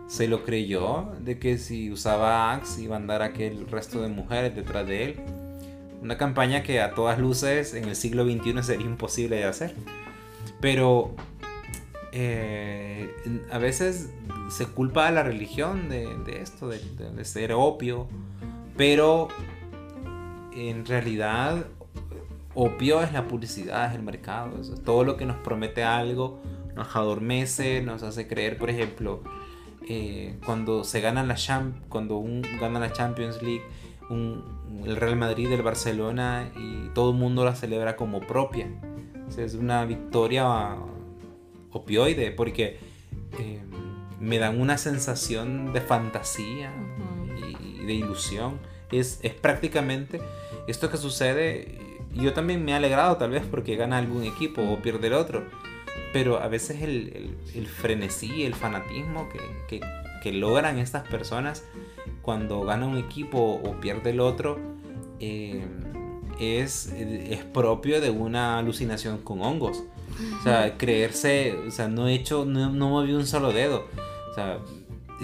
se 0.07 0.27
lo 0.27 0.43
creyó, 0.43 1.13
de 1.21 1.39
que 1.39 1.57
si 1.57 1.91
usaba 1.91 2.53
Axe 2.53 2.81
iba 2.81 2.95
a 2.95 2.99
andar 2.99 3.21
aquel 3.21 3.67
resto 3.67 4.01
de 4.01 4.09
mujeres 4.09 4.55
detrás 4.55 4.85
de 4.85 5.05
él. 5.05 5.15
Una 6.01 6.17
campaña 6.17 6.63
que 6.63 6.81
a 6.81 6.93
todas 6.93 7.19
luces 7.19 7.73
en 7.75 7.85
el 7.85 7.95
siglo 7.95 8.25
XXI 8.25 8.63
sería 8.63 8.85
imposible 8.85 9.37
de 9.37 9.45
hacer. 9.45 9.75
Pero 10.59 11.15
eh, 12.11 13.09
a 13.51 13.57
veces 13.57 14.09
se 14.49 14.65
culpa 14.65 15.07
a 15.07 15.11
la 15.11 15.23
religión 15.23 15.87
de, 15.87 16.41
esto, 16.41 16.67
de, 16.67 17.25
ser 17.25 17.53
opio, 17.53 18.07
pero 18.75 19.29
en 20.53 20.85
realidad 20.85 21.65
opio 22.53 23.01
es 23.01 23.13
la 23.13 23.27
publicidad, 23.27 23.89
es 23.89 23.95
el 23.95 24.03
mercado, 24.03 24.59
todo 24.83 25.03
lo 25.03 25.17
que 25.17 25.25
nos 25.25 25.37
promete 25.37 25.83
algo 25.83 26.41
nos 26.75 26.95
adormece, 26.95 27.81
nos 27.81 28.03
hace 28.03 28.27
creer, 28.27 28.57
por 28.57 28.69
ejemplo, 28.69 29.21
eh, 29.87 30.37
cuando 30.45 30.83
se 30.83 31.01
gana 31.01 31.23
la 31.23 31.35
cuando 31.89 32.17
un 32.17 32.41
gana 32.59 32.79
la 32.79 32.93
Champions 32.93 33.41
League, 33.41 33.63
el 34.85 34.95
Real 34.95 35.15
Madrid, 35.15 35.51
el 35.51 35.61
Barcelona 35.61 36.51
y 36.55 36.89
todo 36.93 37.11
el 37.11 37.17
mundo 37.17 37.45
la 37.45 37.55
celebra 37.55 37.95
como 37.95 38.19
propia. 38.19 38.67
es 39.37 39.53
una 39.53 39.85
victoria 39.85 40.75
opioide 41.71 42.31
porque 42.31 42.79
eh, 43.39 43.61
me 44.19 44.37
dan 44.37 44.59
una 44.59 44.77
sensación 44.77 45.71
de 45.71 45.81
fantasía 45.81 46.73
y 47.37 47.85
de 47.85 47.93
ilusión. 47.93 48.59
Es, 48.91 49.19
es, 49.21 49.33
prácticamente 49.33 50.21
esto 50.67 50.89
que 50.89 50.97
sucede. 50.97 51.79
Yo 52.13 52.33
también 52.33 52.63
me 52.65 52.71
he 52.71 52.75
alegrado 52.75 53.17
tal 53.17 53.31
vez 53.31 53.43
porque 53.49 53.75
gana 53.75 53.97
algún 53.97 54.23
equipo 54.23 54.61
o 54.61 54.81
pierde 54.81 55.07
el 55.07 55.13
otro. 55.13 55.45
Pero 56.13 56.41
a 56.41 56.47
veces 56.47 56.81
el, 56.81 57.37
el, 57.55 57.67
frenesí, 57.67 58.43
el 58.43 58.53
fanatismo 58.53 59.29
que, 59.29 59.39
que, 59.67 59.85
que, 60.21 60.33
logran 60.33 60.77
estas 60.77 61.07
personas 61.07 61.63
cuando 62.21 62.61
gana 62.63 62.85
un 62.85 62.97
equipo 62.97 63.61
o 63.63 63.79
pierde 63.79 64.09
el 64.09 64.19
otro 64.19 64.59
eh, 65.21 65.63
es, 66.39 66.87
es 66.87 67.43
propio 67.45 68.01
de 68.01 68.09
una 68.09 68.57
alucinación 68.57 69.19
con 69.19 69.41
hongos. 69.41 69.83
O 70.39 70.43
sea, 70.43 70.77
creerse, 70.77 71.55
o 71.67 71.71
sea, 71.71 71.87
no 71.87 72.07
he 72.07 72.13
hecho, 72.13 72.45
no, 72.45 72.69
no 72.69 72.89
moví 72.89 73.13
un 73.13 73.25
solo 73.25 73.53
dedo. 73.53 73.87
O 74.31 74.33
sea, 74.33 74.59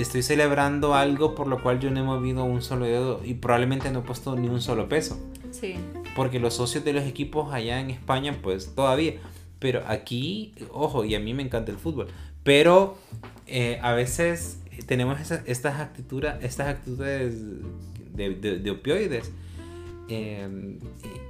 estoy 0.01 0.23
celebrando 0.23 0.93
algo 0.93 1.35
por 1.35 1.47
lo 1.47 1.61
cual 1.61 1.79
yo 1.79 1.89
no 1.91 1.99
he 1.99 2.03
movido 2.03 2.43
un 2.43 2.61
solo 2.61 2.85
dedo 2.85 3.21
y 3.23 3.35
probablemente 3.35 3.91
no 3.91 3.99
he 3.99 4.01
puesto 4.03 4.35
ni 4.35 4.47
un 4.47 4.61
solo 4.61 4.89
peso. 4.89 5.19
Sí. 5.51 5.75
Porque 6.15 6.39
los 6.39 6.55
socios 6.55 6.83
de 6.83 6.93
los 6.93 7.03
equipos 7.03 7.53
allá 7.53 7.79
en 7.79 7.89
España, 7.89 8.37
pues 8.41 8.73
todavía. 8.75 9.15
Pero 9.59 9.83
aquí, 9.87 10.53
ojo, 10.71 11.03
y 11.03 11.15
a 11.15 11.19
mí 11.19 11.33
me 11.33 11.43
encanta 11.43 11.71
el 11.71 11.77
fútbol. 11.77 12.07
Pero 12.43 12.97
eh, 13.47 13.79
a 13.81 13.93
veces 13.93 14.61
tenemos 14.85 15.19
estas, 15.19 15.79
actitudes, 15.79 16.35
estas 16.41 16.67
actitudes 16.67 17.35
de, 18.13 18.59
de 18.59 18.71
opioides 18.71 19.31
Em, 20.09 20.79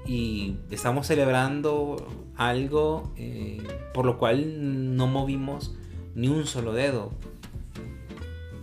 y 0.06 0.56
estamos 0.70 1.08
celebrando 1.08 2.08
algo 2.36 3.12
eh, 3.18 3.58
por 3.94 4.06
lo 4.06 4.20
cual 4.20 4.96
no 4.96 5.08
movimos 5.08 5.76
ni 6.16 6.28
un 6.28 6.46
solo 6.46 6.74
dedo. 6.74 7.12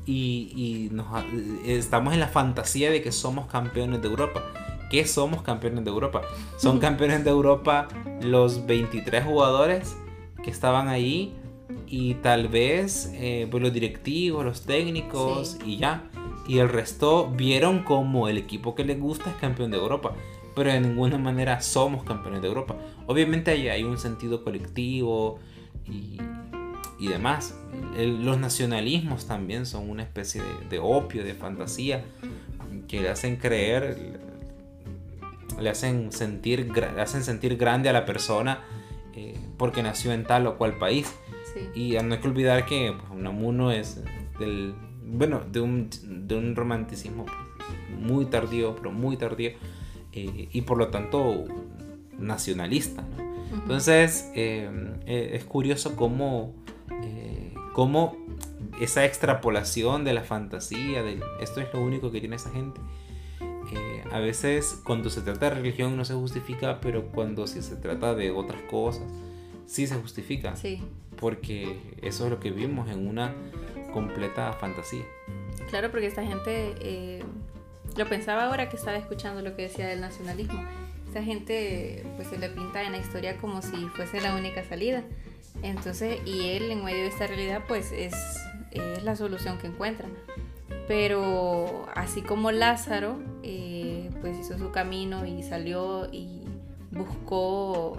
Y, 0.07 0.90
estamos 1.67 2.14
en 2.14 2.21
la 2.21 2.29
fantasía 2.29 2.90
de 2.90 3.03
que 3.03 3.12
somos 3.12 3.47
campeones 3.47 4.03
de 4.03 4.09
Europa. 4.09 4.43
¿Qué 4.90 5.07
somos 5.07 5.43
campeones 5.43 5.85
de 5.85 5.90
Europa? 5.90 6.23
Son 6.59 6.79
campeones 6.79 7.25
de 7.25 7.31
Europa 7.31 7.88
los 8.21 8.67
23 8.67 9.25
jugadores 9.25 9.97
que 10.43 10.51
estaban 10.51 10.88
ahí 10.88 11.35
y 11.87 12.14
tal 12.14 12.49
vez 12.49 13.11
eh, 13.14 13.49
pues 13.51 13.62
los 13.62 13.73
directivos, 13.73 14.45
los 14.45 14.62
técnicos 14.62 15.59
y 15.64 15.79
ya 15.79 16.11
y 16.47 16.59
el 16.59 16.69
resto 16.69 17.31
vieron 17.31 17.85
como 17.85 18.29
el 18.29 18.38
equipo 18.38 18.75
que 18.75 18.85
les 18.85 19.01
gusta 19.01 19.31
es 19.31 19.37
campeón 19.37 19.71
de 19.71 19.79
Europa. 19.79 20.14
Pero 20.55 20.71
de 20.71 20.81
ninguna 20.81 21.19
manera 21.19 21.61
somos 21.61 22.05
campeones 22.05 22.43
de 22.43 22.49
Europa. 22.49 22.77
Obviamente 23.07 23.51
hay, 23.51 23.69
hay 23.69 23.83
un 23.83 23.99
sentido 23.99 24.45
colectivo 24.45 25.38
y, 25.87 26.19
y 27.05 27.09
demás. 27.09 27.55
los 27.97 28.38
nacionalismos 28.38 29.27
también 29.27 29.67
son 29.67 29.90
una 29.90 30.03
especie 30.03 30.43
de, 30.69 30.79
opio, 30.79 31.25
de 31.25 31.35
fantasía, 31.35 32.05
que 32.88 33.01
le 33.01 33.11
hacen 33.11 33.37
creer, 33.37 34.21
le 35.61 35.71
hacen 35.71 36.12
sentir, 36.12 36.71
le 36.75 37.01
hacen 37.01 37.23
sentir 37.23 37.57
grande 37.57 37.88
a 37.88 37.93
la 37.93 38.05
persona 38.05 38.64
eh, 39.14 39.38
porque 39.57 39.83
nació 39.83 40.12
en 40.12 40.25
tal 40.25 40.47
o 40.47 40.57
cual 40.57 40.79
país. 40.79 41.12
Y 41.75 41.93
no 42.03 42.14
hay 42.14 42.21
que 42.21 42.29
olvidar 42.29 42.67
que 42.67 42.95
pues, 42.99 43.11
Unamuno 43.12 43.71
es 43.71 44.03
del 44.40 44.75
bueno, 45.07 45.43
de 45.51 45.61
un, 45.61 45.88
de 46.03 46.35
un 46.35 46.57
romanticismo 46.57 47.27
muy 48.01 48.27
tardío, 48.27 48.75
pero 48.75 48.90
muy 48.90 49.17
tardío, 49.17 49.51
eh, 50.12 50.49
y 50.51 50.61
por 50.62 50.79
lo 50.79 50.88
tanto 50.88 51.45
nacionalista. 52.19 53.05
Entonces, 53.53 54.31
eh, 54.35 54.69
eh, 55.07 55.31
es 55.35 55.45
curioso 55.45 55.95
cómo, 55.95 56.53
cómo, 57.74 58.16
esa 58.80 59.04
extrapolación 59.04 60.04
de 60.04 60.14
la 60.14 60.22
fantasía, 60.22 61.02
de 61.02 61.20
esto 61.40 61.60
es 61.60 61.68
lo 61.74 61.82
único 61.82 62.10
que 62.10 62.20
tiene 62.20 62.37
esa 62.37 62.50
gente, 62.50 62.80
eh, 63.72 64.04
a 64.12 64.20
veces 64.20 64.80
cuando 64.84 65.10
se 65.10 65.20
trata 65.20 65.50
de 65.50 65.56
religión 65.56 65.96
no 65.96 66.04
se 66.04 66.14
justifica, 66.14 66.80
pero 66.80 67.08
cuando 67.08 67.46
si 67.46 67.60
se 67.62 67.76
trata 67.76 68.14
de 68.14 68.30
otras 68.30 68.62
cosas, 68.70 69.04
sí 69.66 69.87
se 69.87 69.96
justifica. 69.96 70.54
Sí. 70.56 70.82
Porque 71.20 71.76
eso 72.00 72.24
es 72.24 72.30
lo 72.30 72.40
que 72.40 72.52
vimos 72.52 72.88
en 72.88 73.06
una 73.06 73.34
completa 73.92 74.52
fantasía. 74.52 75.04
Claro, 75.68 75.90
porque 75.90 76.06
esta 76.06 76.24
gente, 76.24 76.74
eh, 76.80 77.24
lo 77.96 78.08
pensaba 78.08 78.44
ahora 78.44 78.68
que 78.68 78.76
estaba 78.76 78.96
escuchando 78.96 79.42
lo 79.42 79.56
que 79.56 79.62
decía 79.62 79.88
del 79.88 80.00
nacionalismo, 80.00 80.62
esta 81.08 81.22
gente 81.22 82.04
pues 82.16 82.28
se 82.28 82.38
le 82.38 82.48
pinta 82.50 82.82
en 82.82 82.92
la 82.92 82.98
historia 82.98 83.37
como 83.37 83.62
si 83.62 83.88
fuese 83.96 84.20
la 84.20 84.37
única 84.37 84.64
salida. 84.64 85.04
Entonces, 85.62 86.20
y 86.26 86.50
él 86.50 86.70
en 86.70 86.85
medio 86.85 87.02
de 87.02 87.09
esta 87.09 87.26
realidad 87.26 87.62
pues 87.66 87.92
es, 87.92 88.14
la 89.02 89.14
solución 89.16 89.59
que 89.59 89.68
encuentra. 89.68 90.09
Pero 90.88 91.87
así 91.94 92.22
como 92.22 92.50
Lázaro, 92.50 93.18
eh, 93.42 94.11
pues 94.20 94.38
hizo 94.38 94.59
su 94.59 94.70
camino 94.72 95.24
y 95.24 95.42
salió 95.42 96.09
y 96.12 96.42
buscó 96.90 97.96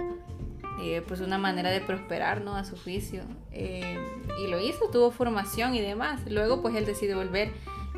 eh, 0.81 1.01
pues 1.07 1.21
una 1.21 1.37
manera 1.37 1.69
de 1.69 1.81
prosperar, 1.81 2.41
¿no? 2.41 2.55
A 2.55 2.65
su 2.65 2.75
juicio. 2.75 3.23
Eh, 3.51 3.97
y 4.43 4.47
lo 4.47 4.59
hizo, 4.59 4.89
tuvo 4.91 5.11
formación 5.11 5.75
y 5.75 5.81
demás. 5.81 6.21
Luego 6.29 6.61
pues 6.61 6.75
él 6.75 6.85
decide 6.85 7.15
volver 7.15 7.51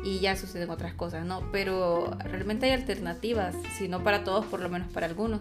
y 0.04 0.20
ya 0.20 0.36
suceden 0.36 0.70
otras 0.70 0.94
cosas, 0.94 1.26
¿no? 1.26 1.42
Pero 1.50 2.10
realmente 2.20 2.66
hay 2.66 2.72
alternativas, 2.72 3.54
si 3.76 3.88
no 3.88 4.04
para 4.04 4.24
todos, 4.24 4.46
por 4.46 4.60
lo 4.60 4.68
menos 4.68 4.88
para 4.92 5.06
algunos. 5.06 5.40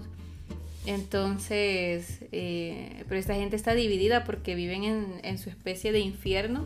Entonces, 0.87 2.19
pero 2.31 3.19
esta 3.19 3.35
gente 3.35 3.55
está 3.55 3.75
dividida 3.75 4.23
porque 4.23 4.55
viven 4.55 5.19
en, 5.21 5.37
su 5.37 5.49
especie 5.49 5.91
de 5.91 5.99
infierno 5.99 6.65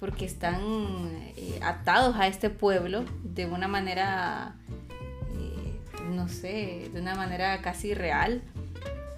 porque 0.00 0.24
están 0.24 0.60
eh, 1.36 1.58
atados 1.62 2.16
a 2.16 2.26
este 2.26 2.50
pueblo 2.50 3.04
de 3.24 3.46
una 3.46 3.68
manera, 3.68 4.54
eh, 4.70 6.04
no 6.14 6.28
sé, 6.28 6.90
de 6.92 7.00
una 7.00 7.14
manera 7.14 7.60
casi 7.62 7.94
real 7.94 8.42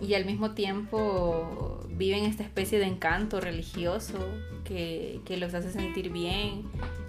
y 0.00 0.14
al 0.14 0.24
mismo 0.24 0.52
tiempo 0.52 1.86
viven 1.90 2.24
esta 2.24 2.44
especie 2.44 2.78
de 2.78 2.86
encanto 2.86 3.40
religioso 3.40 4.18
que, 4.64 5.20
los 5.38 5.54
hace 5.54 5.72
sentir 5.72 6.10
bien. 6.10 6.64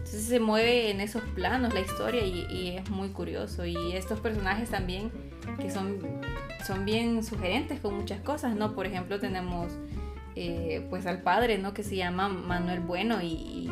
Entonces 0.10 0.28
se 0.28 0.40
mueve 0.40 0.90
en 0.90 1.02
esos 1.02 1.22
planos 1.36 1.72
la 1.72 1.82
historia 1.82 2.26
y, 2.26 2.76
es 2.76 2.90
muy 2.90 3.10
curioso. 3.10 3.64
Y 3.64 3.92
estos 3.92 4.20
personajes 4.20 4.72
también 4.72 5.12
que 5.62 5.70
son, 5.70 6.00
son 6.66 6.84
bien 6.84 7.24
sugerentes 7.24 7.80
con 7.80 7.94
muchas 7.94 8.20
cosas, 8.22 8.56
¿no? 8.56 8.74
Por 8.74 8.88
ejemplo 8.88 9.20
tenemos 9.20 9.72
eh, 10.36 10.84
pues 10.90 11.06
al 11.06 11.22
padre, 11.22 11.60
¿no? 11.60 11.76
Que 11.76 11.84
se 11.84 11.96
llama 11.96 12.28
Manuel 12.28 12.80
Bueno 12.80 13.22
y, 13.22 13.70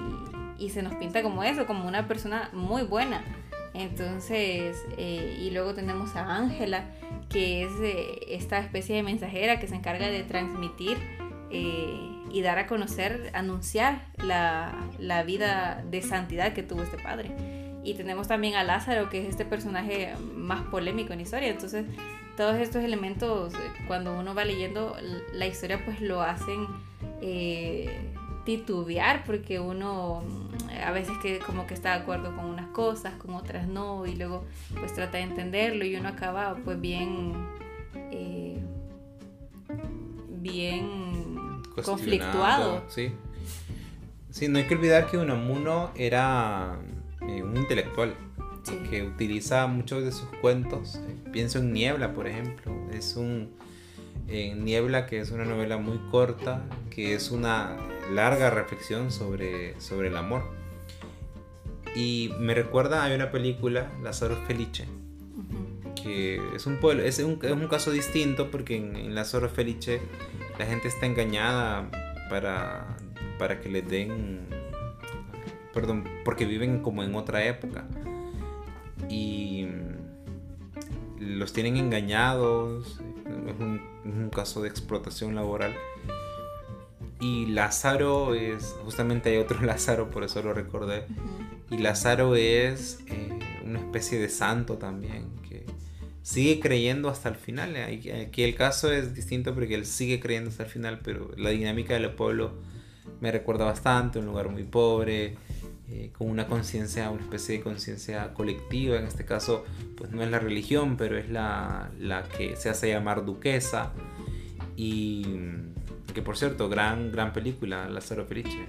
se 0.70 0.84
nos 0.84 0.94
pinta 0.96 1.24
como 1.24 1.44
eso, 1.44 1.66
como 1.66 1.88
una 1.88 2.08
persona 2.08 2.52
muy 2.54 2.84
buena. 2.84 3.24
Entonces, 3.74 4.78
eh, 5.00 5.40
y 5.42 5.50
luego 5.50 5.74
tenemos 5.74 6.16
a 6.16 6.36
Ángela, 6.36 6.92
que 7.30 7.64
es 7.64 7.72
eh, 7.82 8.20
esta 8.30 8.60
especie 8.60 8.96
de 8.96 9.02
mensajera 9.02 9.60
que 9.60 9.68
se 9.68 9.74
encarga 9.74 10.08
de 10.08 10.22
transmitir 10.22 11.00
y 12.32 12.42
dar 12.42 12.60
a 12.60 12.68
conocer, 12.68 13.32
anunciar 13.34 14.06
la, 14.24 14.74
la, 15.00 15.24
vida 15.24 15.84
de 15.90 16.02
santidad 16.02 16.54
que 16.54 16.64
tuvo 16.64 16.84
este 16.84 16.98
padre. 16.98 17.32
Y 17.84 17.94
tenemos 17.94 18.28
también 18.28 18.56
a 18.56 18.64
Lázaro, 18.64 19.10
que 19.10 19.22
es 19.22 19.30
este 19.30 19.46
personaje 19.46 20.14
más 20.36 20.62
polémico 20.64 21.14
en 21.14 21.22
historia. 21.22 21.48
Entonces, 21.48 21.86
todos 22.38 22.56
estos 22.58 22.84
elementos, 22.84 23.54
eh, 23.54 23.58
cuando 23.88 24.18
uno 24.18 24.36
va 24.36 24.46
leyendo 24.46 24.96
la 25.34 25.48
historia, 25.48 25.84
pues 25.84 26.02
lo 26.02 26.22
hacen 26.22 26.68
eh, 27.22 27.90
titubear, 28.46 29.24
porque 29.26 29.60
uno 29.60 30.22
mm, 30.22 30.70
a 30.86 30.92
veces 30.92 31.18
que 31.22 31.40
como 31.40 31.66
que 31.66 31.74
está 31.74 31.96
de 31.96 32.02
acuerdo 32.02 32.36
con 32.36 32.46
unas 32.46 32.68
cosas, 32.68 33.16
con 33.16 33.34
otras 33.34 33.68
no, 33.68 34.06
y 34.06 34.16
luego 34.16 34.46
pues 34.80 34.94
trata 34.94 35.18
de 35.18 35.24
entenderlo 35.24 35.84
y 35.84 35.96
uno 35.96 36.10
acaba 36.10 36.56
pues 36.64 36.80
bien, 36.80 37.34
eh, 38.12 38.60
bien 40.30 41.17
conflictuado. 41.84 42.84
Sí. 42.90 43.12
sí, 44.30 44.48
no 44.48 44.58
hay 44.58 44.66
que 44.66 44.76
olvidar 44.76 45.08
que 45.10 45.18
Unamuno 45.18 45.92
era 45.96 46.78
un 47.22 47.58
intelectual 47.58 48.16
que 48.90 49.04
utiliza 49.04 49.68
muchos 49.68 50.04
de 50.04 50.12
sus 50.12 50.28
cuentos. 50.42 51.00
Pienso 51.32 51.60
en 51.60 51.74
Niebla, 51.74 52.14
por 52.14 52.28
ejemplo. 52.28 52.74
Es 52.92 53.16
un 53.16 53.50
Niebla, 54.28 55.06
que 55.06 55.20
es 55.20 55.32
una 55.32 55.46
novela 55.46 55.78
muy 55.78 56.00
corta, 56.12 56.64
que 56.90 57.14
es 57.14 57.32
una 57.32 57.78
larga 58.12 58.50
reflexión 58.50 59.12
sobre, 59.12 59.80
sobre 59.80 60.10
el 60.10 60.18
amor. 60.18 60.44
Y 61.96 62.32
me 62.40 62.54
recuerda, 62.54 63.04
hay 63.04 63.16
una 63.16 63.32
película, 63.32 63.92
Lázaro 64.04 64.36
Felice, 64.46 64.86
que 66.04 66.42
es 66.56 66.66
un, 66.68 66.78
pueblo, 66.78 67.04
es 67.04 67.18
un, 67.20 67.40
es 67.42 67.52
un 67.52 67.68
caso 67.68 67.92
distinto 67.92 68.52
porque 68.52 68.78
en, 68.78 68.96
en 68.96 69.16
Lázaro 69.16 69.50
Felice 69.50 70.02
la 70.58 70.66
gente 70.66 70.88
está 70.88 71.06
engañada 71.06 71.90
para, 72.30 72.98
para 73.38 73.60
que 73.62 73.70
le 73.70 73.82
den, 73.82 74.48
perdón, 75.74 76.04
porque 76.26 76.46
viven 76.46 76.82
como 76.82 77.04
en 77.04 77.16
otra 77.16 77.46
época 77.46 77.86
y 79.10 79.68
los 81.20 81.54
tienen 81.54 81.78
engañados, 81.78 83.00
es 83.48 83.60
un, 83.60 84.30
caso 84.34 84.62
de 84.62 84.70
explotación 84.70 85.36
laboral. 85.36 85.74
Y 87.20 87.48
Lázaro 87.48 88.36
es, 88.36 88.76
justamente 88.84 89.32
hay 89.32 89.38
otro 89.38 89.62
Lázaro, 89.66 90.10
por 90.12 90.24
eso 90.24 90.42
lo 90.44 90.54
recordé. 90.54 91.06
Y 91.72 91.78
Lázaro 91.78 92.36
es 92.36 93.00
eh, 93.08 93.30
una 93.66 93.80
especie 93.80 94.20
de 94.20 94.30
santo 94.30 94.78
también, 94.78 95.30
que 95.50 95.66
sigue 96.28 96.60
creyendo 96.60 97.08
hasta 97.08 97.30
el 97.30 97.36
final. 97.36 97.78
Aquí 97.78 98.44
el 98.44 98.54
caso 98.54 98.92
es 98.92 99.16
distinto 99.16 99.54
porque 99.54 99.76
él 99.76 99.86
sigue 99.86 100.20
creyendo 100.20 100.50
hasta 100.50 100.64
el 100.64 100.70
final, 100.70 101.00
pero 101.02 101.32
la 101.38 101.52
dinámica 101.52 101.94
del 101.94 102.12
pueblo 102.12 102.52
me 103.22 103.32
recuerda 103.32 103.64
bastante, 103.64 104.20
un 104.20 104.26
lugar 104.26 104.50
muy 104.50 104.64
pobre, 104.64 105.38
eh, 105.88 106.12
con 106.18 106.30
una 106.30 106.46
conciencia, 106.48 107.10
una 107.12 107.22
especie 107.22 107.60
de 107.60 107.64
conciencia 107.64 108.34
colectiva, 108.34 108.98
en 108.98 109.06
este 109.06 109.24
caso 109.24 109.64
pues 109.96 110.12
no 110.12 110.22
es 110.22 110.30
la 110.30 110.40
religión, 110.40 110.98
pero 110.98 111.18
es 111.18 111.30
la, 111.30 111.92
la, 111.98 112.24
que 112.24 112.58
se 112.58 112.70
hace 112.70 112.90
llamar 112.90 113.24
duquesa 113.24 113.94
y 114.76 115.26
que 116.14 116.22
por 116.22 116.38
cierto, 116.38 116.68
gran, 116.68 117.10
gran 117.10 117.32
película, 117.32 117.88
Lázaro 117.88 118.26
Felice, 118.26 118.68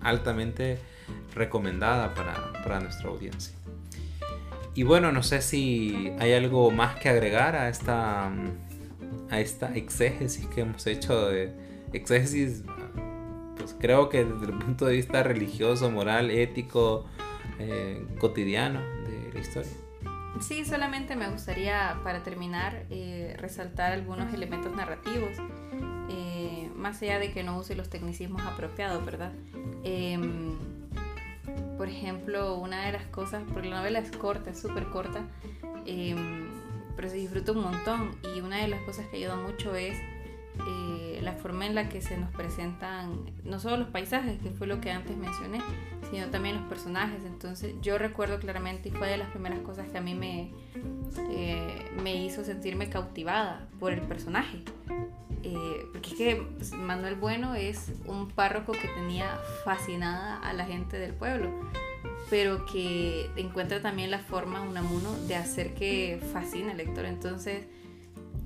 altamente 0.00 0.78
recomendada 1.32 2.12
para, 2.12 2.52
para 2.64 2.80
nuestra 2.80 3.08
audiencia. 3.08 3.57
Y 4.78 4.84
bueno, 4.84 5.10
no 5.10 5.24
sé 5.24 5.42
si 5.42 6.12
hay 6.20 6.34
algo 6.34 6.70
más 6.70 7.00
que 7.00 7.08
agregar 7.08 7.56
a 7.56 7.68
esta, 7.68 8.30
a 9.28 9.40
esta 9.40 9.74
exégesis 9.74 10.46
que 10.46 10.60
hemos 10.60 10.86
hecho 10.86 11.30
de 11.30 11.52
exégesis 11.92 12.62
pues 13.56 13.74
creo 13.80 14.08
que 14.08 14.24
desde 14.24 14.46
el 14.46 14.56
punto 14.56 14.86
de 14.86 14.94
vista 14.94 15.24
religioso, 15.24 15.90
moral, 15.90 16.30
ético, 16.30 17.06
eh, 17.58 18.06
cotidiano 18.20 18.78
de 18.78 19.32
la 19.34 19.40
historia. 19.40 19.72
Sí, 20.40 20.64
solamente 20.64 21.16
me 21.16 21.28
gustaría, 21.28 21.98
para 22.04 22.22
terminar, 22.22 22.86
eh, 22.88 23.34
resaltar 23.36 23.90
algunos 23.90 24.32
elementos 24.32 24.72
narrativos, 24.76 25.38
eh, 26.08 26.70
más 26.76 27.02
allá 27.02 27.18
de 27.18 27.32
que 27.32 27.42
no 27.42 27.58
use 27.58 27.74
los 27.74 27.90
tecnicismos 27.90 28.42
apropiados, 28.42 29.04
¿verdad? 29.04 29.32
Por 31.78 31.88
ejemplo, 31.88 32.56
una 32.56 32.84
de 32.84 32.92
las 32.92 33.06
cosas, 33.06 33.44
porque 33.52 33.70
la 33.70 33.78
novela 33.78 34.00
es 34.00 34.10
corta, 34.10 34.50
es 34.50 34.60
súper 34.60 34.88
corta, 34.90 35.22
em, 35.86 36.48
pero 36.96 37.08
se 37.08 37.16
disfruta 37.16 37.52
un 37.52 37.62
montón 37.62 38.18
y 38.36 38.40
una 38.40 38.56
de 38.56 38.68
las 38.68 38.80
cosas 38.82 39.06
que 39.06 39.16
ayuda 39.18 39.36
mucho 39.36 39.74
es 39.76 39.96
eh, 40.66 41.20
la 41.22 41.34
forma 41.34 41.66
en 41.66 41.74
la 41.74 41.88
que 41.88 42.02
se 42.02 42.18
nos 42.18 42.30
presentan 42.32 43.30
no 43.44 43.60
solo 43.60 43.76
los 43.76 43.88
paisajes, 43.88 44.40
que 44.40 44.50
fue 44.50 44.66
lo 44.66 44.80
que 44.80 44.90
antes 44.90 45.16
mencioné, 45.16 45.60
sino 46.10 46.26
también 46.26 46.56
los 46.56 46.64
personajes. 46.66 47.24
Entonces 47.24 47.74
yo 47.80 47.96
recuerdo 47.98 48.40
claramente 48.40 48.88
y 48.88 48.92
fue 48.92 49.08
de 49.08 49.16
las 49.16 49.28
primeras 49.28 49.60
cosas 49.60 49.88
que 49.88 49.98
a 49.98 50.00
mí 50.00 50.14
me, 50.14 50.50
eh, 51.30 51.90
me 52.02 52.16
hizo 52.16 52.44
sentirme 52.44 52.90
cautivada 52.90 53.68
por 53.78 53.92
el 53.92 54.00
personaje. 54.00 54.64
Eh, 55.42 55.86
porque 55.92 56.10
es 56.10 56.14
que 56.16 56.36
pues, 56.56 56.72
Manuel 56.72 57.14
Bueno 57.14 57.54
es 57.54 57.92
un 58.06 58.28
párroco 58.28 58.72
que 58.72 58.88
tenía 58.88 59.38
fascinada 59.64 60.38
a 60.38 60.52
la 60.52 60.64
gente 60.64 60.98
del 60.98 61.14
pueblo, 61.14 61.50
pero 62.30 62.66
que 62.66 63.30
encuentra 63.36 63.80
también 63.80 64.10
la 64.10 64.18
forma, 64.18 64.62
un 64.62 64.76
amuno, 64.76 65.14
de 65.26 65.36
hacer 65.36 65.74
que 65.74 66.20
fascine 66.32 66.72
al 66.72 66.78
lector. 66.78 67.04
Entonces, 67.04 67.64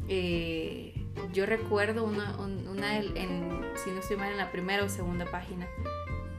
eh, 0.09 0.95
yo 1.33 1.47
recuerdo 1.47 2.05
una, 2.05 2.37
una 2.39 2.99
en, 2.99 3.49
si 3.83 3.91
no 3.91 4.01
estoy 4.01 4.17
mal, 4.17 4.33
en 4.33 4.39
la 4.39 4.51
primera 4.51 4.85
o 4.85 4.89
segunda 4.89 5.25
página, 5.31 5.67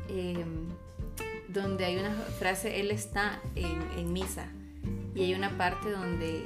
em, 0.10 0.68
donde 1.48 1.86
hay 1.86 1.98
una 1.98 2.12
frase, 2.40 2.80
él 2.80 2.92
está 2.92 3.40
en, 3.56 4.12
misa, 4.12 4.48
y 5.16 5.24
hay 5.24 5.34
una 5.34 5.58
parte 5.58 5.92
donde 5.92 6.40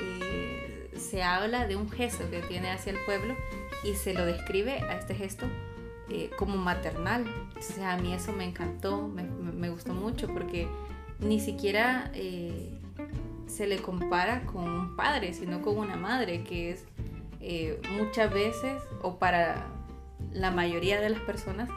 eh, 0.00 0.31
se 0.96 1.22
habla 1.22 1.66
de 1.66 1.76
un 1.76 1.90
gesto 1.90 2.30
que 2.30 2.40
tiene 2.40 2.70
hacia 2.70 2.92
el 2.92 2.98
pueblo 3.04 3.34
y 3.84 3.94
se 3.94 4.14
lo 4.14 4.24
describe 4.24 4.80
a 4.80 4.98
este 4.98 5.14
gesto 5.14 5.46
eh, 6.08 6.30
como 6.36 6.56
maternal. 6.56 7.24
O 7.56 7.84
a 7.84 7.96
mí 7.96 8.12
eso 8.12 8.32
me 8.32 8.44
encantó, 8.44 9.08
me, 9.08 9.22
me, 9.22 9.70
gustó 9.70 9.94
mucho 9.94 10.28
porque 10.28 10.68
ni 11.20 11.40
siquiera 11.40 12.10
eh, 12.14 12.78
se 13.46 13.66
le 13.66 13.78
compara 13.78 14.44
con 14.44 14.68
un 14.68 14.96
padre, 14.96 15.32
sino 15.32 15.62
con 15.62 15.78
una 15.78 15.96
madre, 15.96 16.44
que 16.44 16.72
es 16.72 16.84
eh, 17.40 17.80
muchas 17.96 18.32
veces, 18.32 18.82
o 19.00 19.18
para 19.18 19.68
la 20.32 20.50
mayoría 20.50 21.00
de 21.00 21.10
las 21.10 21.20
personas, 21.20 21.68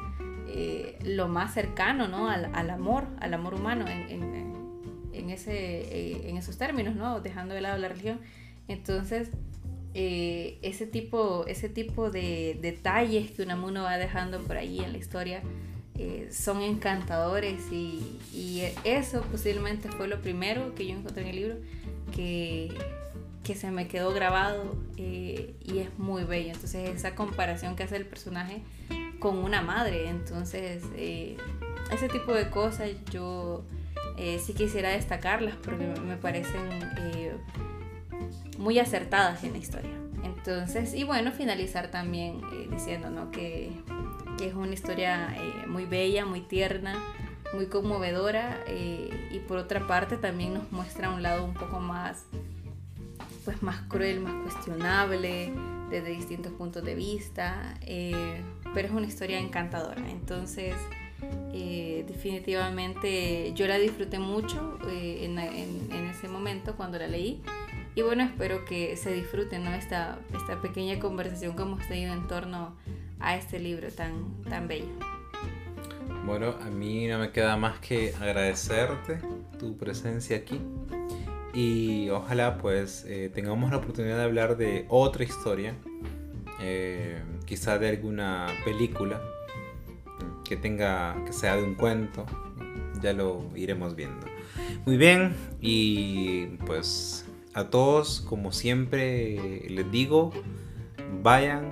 lo 1.03 1.27
más 1.27 1.53
cercano 1.53 2.07
¿no? 2.07 2.29
al, 2.29 2.69
amor, 2.69 3.07
al 3.19 3.33
amor 3.33 3.55
humano 3.55 3.85
en, 3.89 5.29
ese, 5.29 6.29
en 6.29 6.37
esos 6.37 6.57
términos, 6.57 6.95
¿no? 6.95 7.19
dejando 7.19 7.53
de 7.53 7.61
lado 7.61 7.77
la 7.77 7.89
religión. 7.89 8.21
Entonces, 8.67 9.29
ese, 9.93 10.87
tipo, 10.87 11.45
ese 11.47 11.69
tipo 11.69 12.11
de 12.11 12.57
detalles 12.61 13.31
que 13.31 13.43
Unamuno 13.43 13.83
va 13.83 13.97
dejando 13.97 14.43
por 14.43 14.57
ahí 14.57 14.79
en 14.79 14.91
la 14.91 14.97
historia 14.97 15.41
eh, 15.97 16.27
son 16.29 16.61
encantadores 16.61 17.71
y, 17.71 18.01
eso 18.83 19.21
posiblemente 19.31 19.89
fue 19.89 20.07
lo 20.07 20.21
primero 20.21 20.75
que 20.75 20.87
yo 20.87 20.95
encontré 20.95 21.23
en 21.23 21.29
el 21.29 21.35
libro 21.35 21.55
que, 22.13 22.73
que 23.43 23.55
se 23.55 23.71
me 23.71 23.87
quedó 23.87 24.13
grabado 24.13 24.75
eh, 24.97 25.55
y 25.63 25.79
es 25.79 25.97
muy 25.97 26.23
bello. 26.23 26.51
Entonces 26.51 26.89
esa 26.89 27.15
comparación 27.15 27.75
que 27.75 27.83
hace 27.83 27.95
el 27.95 28.05
personaje 28.05 28.61
con 29.19 29.37
una 29.37 29.61
madre, 29.61 30.09
entonces 30.09 30.83
eh, 30.95 31.37
ese 31.91 32.09
tipo 32.09 32.33
de 32.33 32.49
cosas 32.49 32.91
yo 33.11 33.63
sí 34.39 34.53
quisiera 34.53 34.89
destacarlas 34.89 35.55
porque 35.55 35.85
me 35.85 36.17
parecen 36.17 36.69
muy 38.57 38.79
acertadas 38.79 39.43
en 39.43 39.53
la 39.53 39.57
historia. 39.57 39.91
Entonces, 40.23 40.93
y 40.93 41.03
bueno, 41.03 41.31
finalizar 41.31 41.89
también 41.89 42.41
diciendo 42.69 43.09
¿no? 43.09 43.31
que 43.31 43.71
es 44.43 44.53
una 44.53 44.73
historia 44.73 45.35
eh, 45.37 45.67
muy 45.67 45.85
bella, 45.85 46.25
muy 46.25 46.41
tierna, 46.41 46.95
muy 47.53 47.67
conmovedora 47.67 48.59
eh, 48.67 49.29
y 49.31 49.39
por 49.39 49.57
otra 49.57 49.87
parte 49.87 50.17
también 50.17 50.53
nos 50.55 50.71
muestra 50.71 51.09
un 51.09 51.23
lado 51.23 51.45
un 51.45 51.53
poco 51.53 51.79
más 51.79 52.25
pues 53.45 53.61
más 53.61 53.81
cruel, 53.83 54.19
más 54.21 54.33
cuestionable 54.41 55.53
desde 55.89 56.09
distintos 56.09 56.51
puntos 56.53 56.83
de 56.83 56.95
vista, 56.95 57.75
eh, 57.81 58.41
pero 58.73 58.87
es 58.87 58.93
una 58.93 59.05
historia 59.05 59.39
encantadora. 59.39 60.09
Entonces, 60.09 60.73
definitivamente 62.07 63.53
yo 63.53 63.67
la 63.67 63.77
disfruté 63.77 64.17
mucho 64.17 64.79
en, 64.87 65.37
ese 66.09 66.27
momento 66.27 66.75
cuando 66.75 66.97
la 66.97 67.07
leí. 67.07 67.41
Y 67.95 68.01
bueno, 68.01 68.23
espero 68.23 68.65
que 68.65 68.97
se 68.97 69.13
disfruten 69.13 69.65
esta, 69.67 70.19
esta 70.35 70.61
pequeña 70.61 70.99
conversación 70.99 71.55
que 71.55 71.61
hemos 71.61 71.87
tenido 71.87 72.13
en 72.13 72.27
torno 72.27 72.75
a 73.21 73.37
este 73.37 73.57
libro 73.57 73.89
tan, 73.89 74.43
tan 74.43 74.67
bello. 74.67 74.91
Bueno, 76.25 76.55
a 76.61 76.69
mí 76.69 77.07
no 77.07 77.19
me 77.19 77.31
queda 77.31 77.55
más 77.55 77.79
que 77.79 78.13
agradecerte 78.19 79.19
tu 79.57 79.77
presencia 79.77 80.37
aquí 80.37 80.59
y 81.53 82.09
ojalá 82.09 82.57
pues 82.57 83.05
eh, 83.07 83.31
tengamos 83.33 83.71
la 83.71 83.77
oportunidad 83.77 84.17
de 84.17 84.23
hablar 84.23 84.57
de 84.57 84.85
otra 84.89 85.23
historia, 85.23 85.73
eh, 86.61 87.21
quizá 87.45 87.79
de 87.79 87.89
alguna 87.89 88.47
película 88.65 89.21
que 90.43 90.57
tenga 90.57 91.15
que 91.25 91.31
sea 91.31 91.55
de 91.55 91.63
un 91.63 91.75
cuento, 91.75 92.25
ya 93.01 93.13
lo 93.13 93.45
iremos 93.55 93.95
viendo. 93.95 94.25
Muy 94.85 94.97
bien 94.97 95.33
y 95.61 96.47
pues 96.65 97.24
a 97.55 97.69
todos 97.69 98.21
como 98.21 98.51
siempre 98.51 99.67
les 99.69 99.89
digo, 99.89 100.31
vayan, 101.23 101.69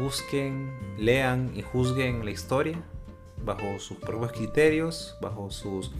busquen 0.00 0.72
lean 0.96 1.52
y 1.54 1.62
juzguen 1.62 2.24
la 2.24 2.30
historia 2.30 2.82
bajo 3.44 3.78
sus 3.78 3.98
propios 3.98 4.32
criterios, 4.32 5.16
bajo, 5.20 5.50
sus, 5.50 5.92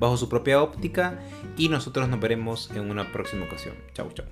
bajo 0.00 0.16
su 0.16 0.28
propia 0.28 0.62
óptica 0.62 1.20
y 1.56 1.68
nosotros 1.68 2.08
nos 2.08 2.18
veremos 2.18 2.70
en 2.70 2.90
una 2.90 3.12
próxima 3.12 3.44
ocasión. 3.44 3.74
Chau, 3.92 4.10
chau. 4.12 4.26